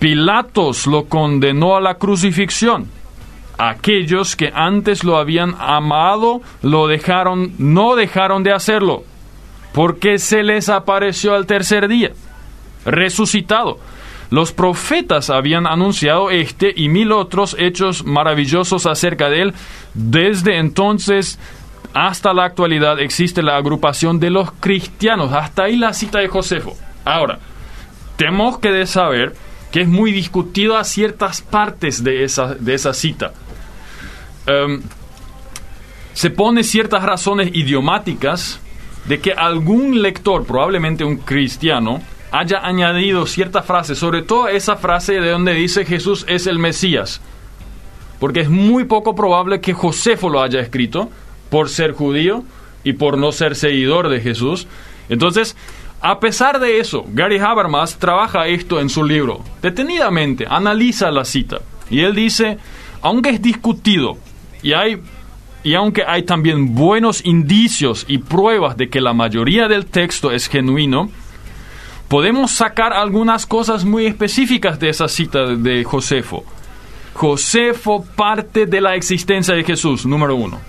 [0.00, 2.88] Pilatos lo condenó a la crucifixión.
[3.58, 9.04] Aquellos que antes lo habían amado lo dejaron, no dejaron de hacerlo
[9.72, 12.12] porque se les apareció al tercer día,
[12.84, 13.78] resucitado.
[14.30, 19.54] Los profetas habían anunciado este y mil otros hechos maravillosos acerca de él.
[19.94, 21.38] Desde entonces
[21.94, 25.32] hasta la actualidad existe la agrupación de los cristianos.
[25.32, 26.76] Hasta ahí la cita de Josefo.
[27.04, 27.38] Ahora,
[28.16, 29.34] tenemos que saber
[29.72, 33.32] que es muy discutido a ciertas partes de esa, de esa cita.
[34.46, 34.82] Em,
[36.12, 38.60] se pone ciertas razones idiomáticas
[39.06, 45.14] de que algún lector, probablemente un cristiano, haya añadido cierta frase, sobre todo esa frase
[45.14, 47.20] de donde dice Jesús es el Mesías.
[48.20, 51.08] Porque es muy poco probable que Josefo lo haya escrito
[51.50, 52.44] por ser judío
[52.84, 54.66] y por no ser seguidor de Jesús.
[55.08, 55.56] Entonces,
[56.00, 59.42] a pesar de eso, Gary Habermas trabaja esto en su libro.
[59.62, 61.58] Detenidamente, analiza la cita.
[61.90, 62.58] Y él dice,
[63.02, 64.18] aunque es discutido
[64.62, 65.00] y hay
[65.64, 70.48] y aunque hay también buenos indicios y pruebas de que la mayoría del texto es
[70.48, 71.10] genuino,
[72.08, 76.44] podemos sacar algunas cosas muy específicas de esa cita de Josefo.
[77.14, 80.60] Josefo parte de la existencia de Jesús, número uno.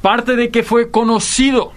[0.00, 1.72] Parte de que fue conocido,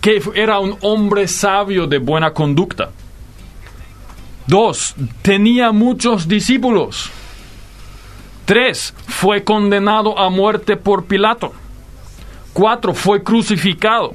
[0.00, 2.90] que era un hombre sabio de buena conducta.
[4.46, 7.10] Dos, tenía muchos discípulos.
[8.44, 8.94] 3.
[9.06, 11.52] Fue condenado a muerte por Pilato.
[12.52, 12.94] 4.
[12.94, 14.12] Fue crucificado.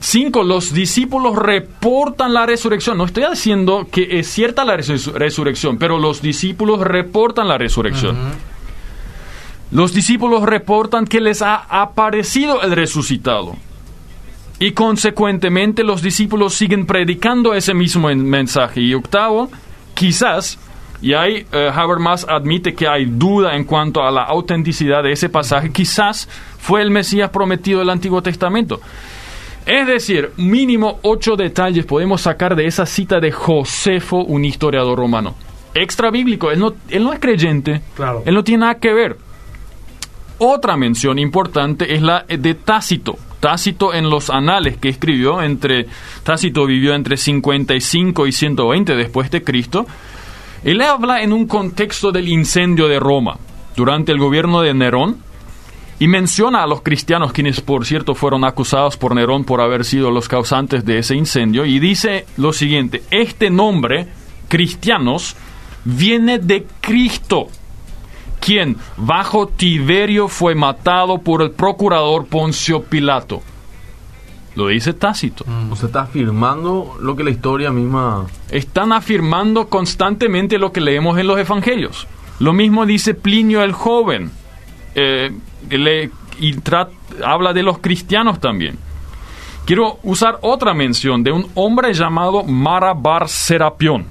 [0.00, 0.42] 5.
[0.44, 2.98] Los discípulos reportan la resurrección.
[2.98, 8.16] No estoy diciendo que es cierta la resurrección, pero los discípulos reportan la resurrección.
[9.70, 13.56] Los discípulos reportan que les ha aparecido el resucitado.
[14.58, 18.80] Y consecuentemente los discípulos siguen predicando ese mismo mensaje.
[18.80, 19.48] Y octavo,
[19.94, 20.58] quizás
[21.02, 25.28] y ahí eh, Habermas admite que hay duda en cuanto a la autenticidad de ese
[25.28, 25.70] pasaje.
[25.70, 26.28] Quizás
[26.58, 28.80] fue el Mesías prometido del Antiguo Testamento.
[29.64, 35.34] Es decir, mínimo ocho detalles podemos sacar de esa cita de Josefo, un historiador romano.
[35.74, 38.22] Extra bíblico, él no, él no es creyente, claro.
[38.26, 39.16] él no tiene nada que ver.
[40.38, 43.16] Otra mención importante es la de Tácito.
[43.40, 45.86] Tácito en los anales que escribió entre
[46.24, 49.86] Tácito vivió entre 55 y 120 después de Cristo
[50.64, 53.38] él habla en un contexto del incendio de Roma
[53.76, 55.16] durante el gobierno de Nerón
[55.98, 60.10] y menciona a los cristianos, quienes por cierto fueron acusados por Nerón por haber sido
[60.10, 64.08] los causantes de ese incendio, y dice lo siguiente, este nombre,
[64.48, 65.36] cristianos,
[65.84, 67.48] viene de Cristo,
[68.40, 73.42] quien bajo Tiberio fue matado por el procurador Poncio Pilato.
[74.60, 75.46] Lo dice Tácito.
[75.70, 78.26] O sea, está afirmando lo que la historia misma...
[78.50, 82.06] Están afirmando constantemente lo que leemos en los evangelios.
[82.40, 84.30] Lo mismo dice Plinio el joven.
[84.94, 85.32] Eh,
[86.40, 86.56] y
[87.24, 88.76] habla de los cristianos también.
[89.64, 94.04] Quiero usar otra mención de un hombre llamado Marabar Serapión.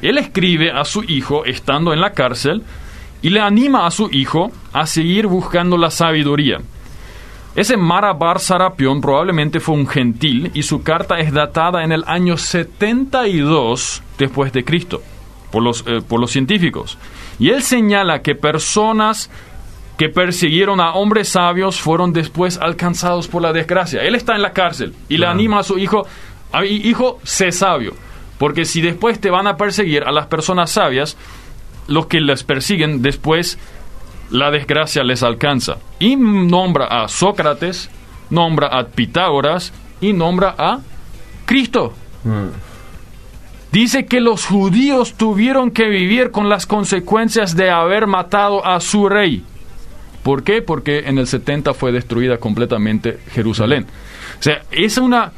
[0.00, 2.62] Él escribe a su hijo estando en la cárcel
[3.20, 6.60] y le anima a su hijo a seguir buscando la sabiduría.
[7.56, 12.36] Ese Marabar Sarapión probablemente fue un gentil y su carta es datada en el año
[12.36, 15.02] 72 después de Cristo
[15.50, 16.98] por los, eh, por los científicos.
[17.38, 19.30] Y él señala que personas
[19.96, 24.02] que persiguieron a hombres sabios fueron después alcanzados por la desgracia.
[24.02, 26.06] Él está en la cárcel y le anima a su hijo,
[26.62, 27.94] hijo, sé sabio,
[28.38, 31.16] porque si después te van a perseguir a las personas sabias,
[31.88, 33.58] los que les persiguen después
[34.30, 35.78] la desgracia les alcanza.
[35.98, 37.90] Y nombra a Sócrates,
[38.30, 40.80] nombra a Pitágoras y nombra a
[41.44, 41.94] Cristo.
[42.24, 42.48] Mm.
[43.72, 49.08] Dice que los judíos tuvieron que vivir con las consecuencias de haber matado a su
[49.08, 49.44] rey.
[50.22, 50.62] ¿Por qué?
[50.62, 53.86] Porque en el 70 fue destruida completamente Jerusalén.
[54.38, 55.32] O sea, es una...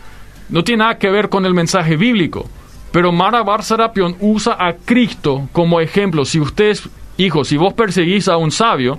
[0.48, 2.48] No tiene nada que ver con el mensaje bíblico.
[2.90, 6.24] Pero Mara Sarapión usa a Cristo como ejemplo.
[6.24, 6.88] Si ustedes
[7.18, 8.98] Hijo, si vos perseguís a un sabio,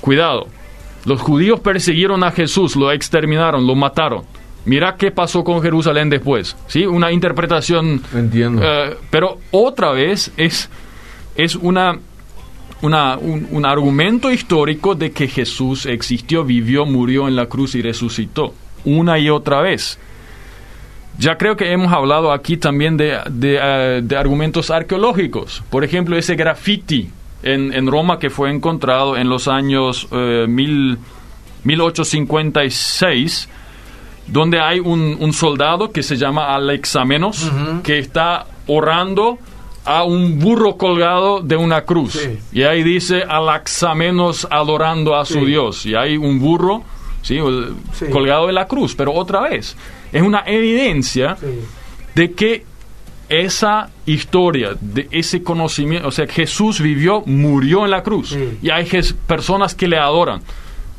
[0.00, 0.46] cuidado.
[1.04, 4.22] Los judíos persiguieron a Jesús, lo exterminaron, lo mataron.
[4.64, 6.56] Mira qué pasó con Jerusalén después.
[6.68, 6.86] ¿sí?
[6.86, 8.02] Una interpretación.
[8.14, 8.62] Entiendo.
[8.64, 10.68] Eh, pero otra vez es,
[11.34, 11.98] es una
[12.82, 17.82] una- un, un argumento histórico de que Jesús existió, vivió, murió en la cruz y
[17.82, 18.54] resucitó
[18.84, 19.98] una y otra vez.
[21.18, 25.62] Ya creo que hemos hablado aquí también de, de, eh, de argumentos arqueológicos.
[25.70, 27.10] Por ejemplo, ese graffiti
[27.42, 30.98] en, en Roma que fue encontrado en los años eh, mil-
[31.64, 33.48] 1856,
[34.26, 37.50] donde hay un, un soldado que se llama Alexamenos,
[37.82, 39.38] que está orando
[39.84, 42.12] a un burro colgado de una cruz.
[42.12, 42.38] Sí.
[42.52, 45.46] Y ahí dice Alexamenos adorando a su Sí.
[45.46, 45.86] Dios.
[45.86, 46.82] Y hay un burro
[47.22, 47.38] Sí.
[48.12, 48.94] colgado de la cruz.
[48.94, 49.76] Pero otra vez,
[50.12, 51.46] es una evidencia Sí.
[52.14, 52.64] de que
[53.28, 58.30] esa historia, de ese conocimiento, o sea, Jesús vivió, murió en la cruz.
[58.30, 58.58] Sí.
[58.62, 58.86] Y hay
[59.26, 60.42] personas que le adoran.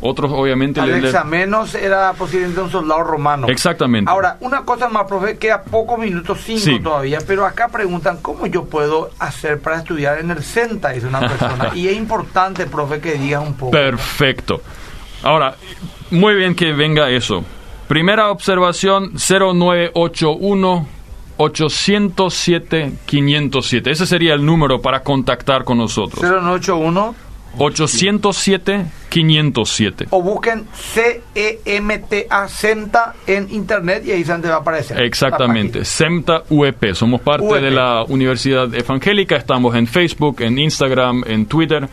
[0.06, 3.48] Otros, obviamente, le- le- Alexamenos era posiblemente un soldado romano.
[3.48, 4.12] Exactamente.
[4.12, 6.80] Ahora, una cosa más, profe, queda pocos minutos, cinco Sí.
[6.82, 11.22] todavía, pero acá preguntan cómo yo puedo hacer para estudiar en el CENTA, dice una
[11.22, 11.72] persona.
[11.76, 13.72] y es importante, profe, que digas un poco.
[13.72, 14.62] Perfecto.
[15.22, 15.56] Ahora,
[16.12, 17.46] muy bien que venga eso.
[17.94, 20.88] Primera observación, 0981
[21.38, 23.92] 807 507.
[23.92, 26.20] Ese sería el número para contactar con nosotros.
[26.20, 27.14] 0981
[27.60, 30.08] 807 507.
[30.10, 35.00] o busquen C-E-M-T-A CENTA en internet y ahí se va a aparecer.
[35.00, 36.96] Exactamente, La SEMTA UEP.
[36.96, 37.62] Somos parte UEP.
[37.62, 39.36] de la Universidad Evangélica.
[39.36, 41.88] Estamos en Facebook, en Instagram, en Twitter.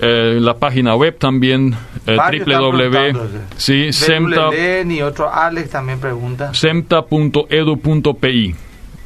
[0.00, 1.74] Eh, la página web también,
[2.06, 3.18] eh, www.
[3.56, 3.92] Sí.
[3.92, 4.50] SEMTA.
[4.86, 6.54] Y otro Alex también pregunta.
[6.54, 8.54] semta.edu.pi.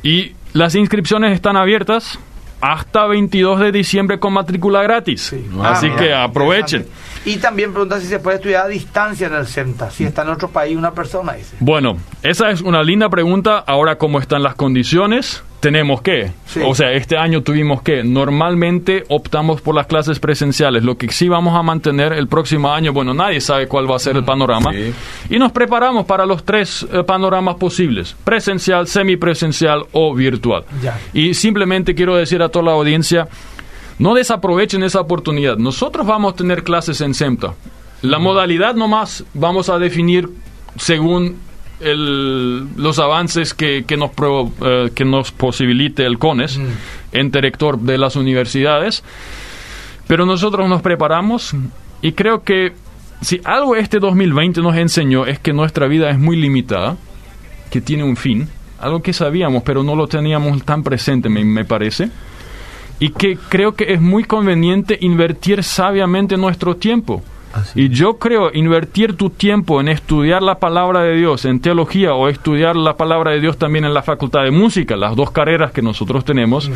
[0.03, 2.19] Y las inscripciones están abiertas
[2.61, 5.23] hasta 22 de diciembre con matrícula gratis.
[5.23, 5.45] Sí.
[5.63, 6.87] Así Ah, mira, que aprovechen.
[7.25, 10.29] Y también pregunta si se puede estudiar a distancia en el CENTA, si está en
[10.29, 11.57] otro país una persona, dice.
[11.61, 13.59] Bueno, esa es una linda pregunta.
[13.59, 15.43] Ahora, ¿cómo están las condiciones?
[15.63, 16.61] Tenemos que, Sí.
[16.67, 20.83] o sea, este año tuvimos que, normalmente optamos por las clases presenciales.
[20.83, 24.01] Lo que sí vamos a mantener el próximo año, bueno, nadie sabe cuál va a
[24.01, 24.73] ser el panorama.
[24.73, 24.93] Sí.
[25.31, 30.65] Y nos preparamos para los tres eh, panoramas posibles, presencial, semipresencial o virtual.
[30.83, 30.99] Ya.
[31.13, 33.29] Y simplemente quiero decir a toda la audiencia,
[34.01, 35.59] no desaprovechen esa oportunidad.
[35.59, 37.55] Nosotros vamos a tener clases en SEMTA.
[38.03, 40.29] La modalidad nomás vamos a definir
[40.77, 41.37] según
[41.83, 46.61] el- los avances que, que nos, pro- eh, que nos posibilite el CONES,
[47.13, 49.03] ente rector de las universidades.
[50.07, 51.55] Pero nosotros nos preparamos
[52.03, 52.73] y creo que
[53.21, 56.97] si algo este 2020 nos enseñó es que nuestra vida es muy limitada,
[57.71, 58.49] que tiene un fin,
[58.81, 62.11] algo que sabíamos pero no lo teníamos tan presente, me, me parece,
[62.99, 67.23] y que creo que es muy conveniente invertir sabiamente nuestro tiempo.
[67.75, 72.29] Y yo creo invertir tu tiempo en estudiar la palabra de Dios en teología o
[72.29, 75.83] estudiar la palabra de Dios también en la facultad de música, las dos carreras que
[75.83, 76.71] nosotros tenemos,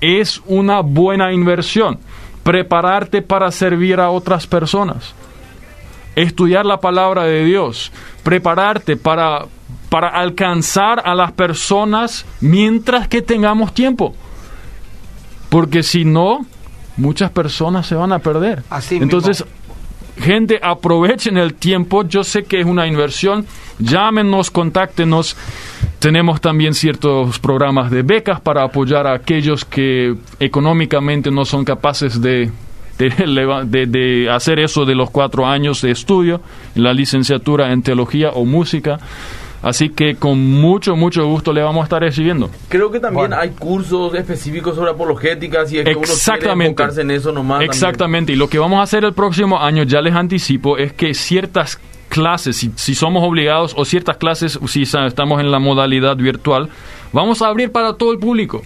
[0.00, 1.98] es una buena inversión.
[2.42, 5.14] Prepararte para servir a otras personas
[6.14, 7.92] estudiar la palabra de Dios,
[8.22, 9.46] prepararte para,
[9.88, 14.14] para alcanzar a las personas mientras que tengamos tiempo.
[15.48, 16.46] Porque si no,
[16.96, 18.62] muchas personas se van a perder.
[18.70, 19.44] Así mismo.
[20.20, 22.04] Gente, aprovechen el tiempo.
[22.06, 23.46] Yo sé que es una inversión.
[23.78, 25.36] Llámenos, contáctenos.
[25.98, 32.20] Tenemos también ciertos programas de becas para apoyar a aquellos que económicamente no son capaces
[32.20, 32.50] de-
[32.98, 36.42] de hacer eso de los cuatro años de estudio,
[36.74, 38.98] la licenciatura en teología o música.
[39.62, 42.48] Así que con mucho, mucho gusto le vamos a estar recibiendo.
[42.68, 43.36] Creo que también Bueno.
[43.36, 46.64] hay cursos específicos sobre apologética, si es que uno quiere Exactamente.
[46.66, 47.56] enfocarse en eso nomás.
[47.58, 47.70] también.
[47.70, 48.32] Exactamente.
[48.32, 51.78] Y lo que vamos a hacer el próximo año, ya les anticipo, es que ciertas
[52.08, 56.70] clases, si, si somos obligados, o ciertas clases, si estamos en la modalidad virtual,
[57.12, 58.62] vamos a abrir para todo el público.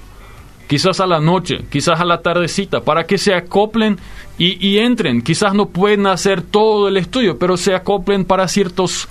[0.68, 3.98] Quizás a la noche, quizás a la tardecita, para que se acoplen
[4.38, 5.20] y, y entren.
[5.22, 9.08] Quizás no pueden hacer todo el estudio, pero se acoplen para ciertos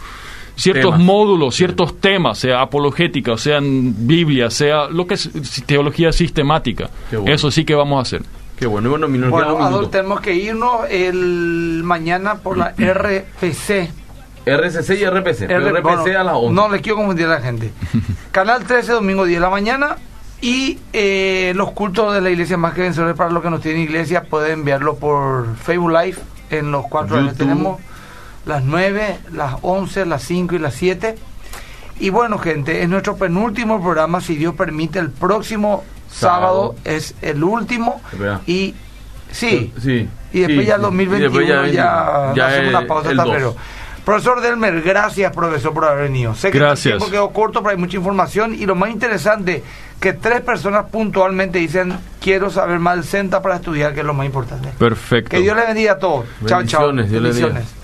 [0.55, 0.99] ciertos Temas.
[0.99, 5.29] módulos, ciertos temas, sea apologética, sean Biblia, sea lo que es
[5.65, 6.89] teología sistemática.
[7.11, 7.33] Bueno.
[7.33, 8.23] Eso sí que vamos a hacer.
[8.57, 9.89] Qué bueno, y bueno, mi- Bueno, un Adolfo, minuto.
[9.89, 13.89] tenemos que irnos el mañana por la RPC.
[14.45, 15.41] RCC y RPC.
[15.45, 16.53] R- RPC bueno, a las 11.
[16.53, 17.71] No le quiero confundir a la gente.
[18.31, 19.95] Canal 13, domingo 10 de la mañana.
[20.41, 23.81] Y eh, los cultos de la iglesia más que vencedores para los que no tienen
[23.83, 26.17] iglesia pueden verlo por Facebook Live
[26.49, 27.17] en los cuatro.
[27.21, 27.37] YouTube.
[27.37, 27.79] Tenemos
[28.45, 31.15] las 9, las 11, las 5 y las 7.
[31.99, 34.19] Y bueno, gente, es nuestro penúltimo programa.
[34.21, 36.75] Si Dios permite, el próximo sábado, Sábado.
[36.83, 38.01] es el último.
[38.11, 38.41] Espera.
[38.45, 38.73] Y
[39.31, 40.07] sí, Sí.
[40.33, 40.85] y después sí, ya el sí.
[40.85, 43.33] 2021 Y después ya, ya hacemos es una pausa el hasta 2.
[43.33, 43.55] febrero.
[44.05, 46.35] Profesor Delmer, gracias profesor por haber venido.
[46.35, 46.93] Sé que Gracias.
[46.95, 49.63] el tiempo quedó corto, pero hay mucha información y lo más interesante,
[50.01, 54.13] que tres personas puntualmente dicen, quiero saber más del CENTA para estudiar, que es lo
[54.13, 54.69] más importante.
[54.77, 55.29] Perfecto.
[55.29, 56.25] Que Dios le bendiga a todos.
[56.45, 56.91] Chao, chao.
[56.93, 57.82] Bendiciones.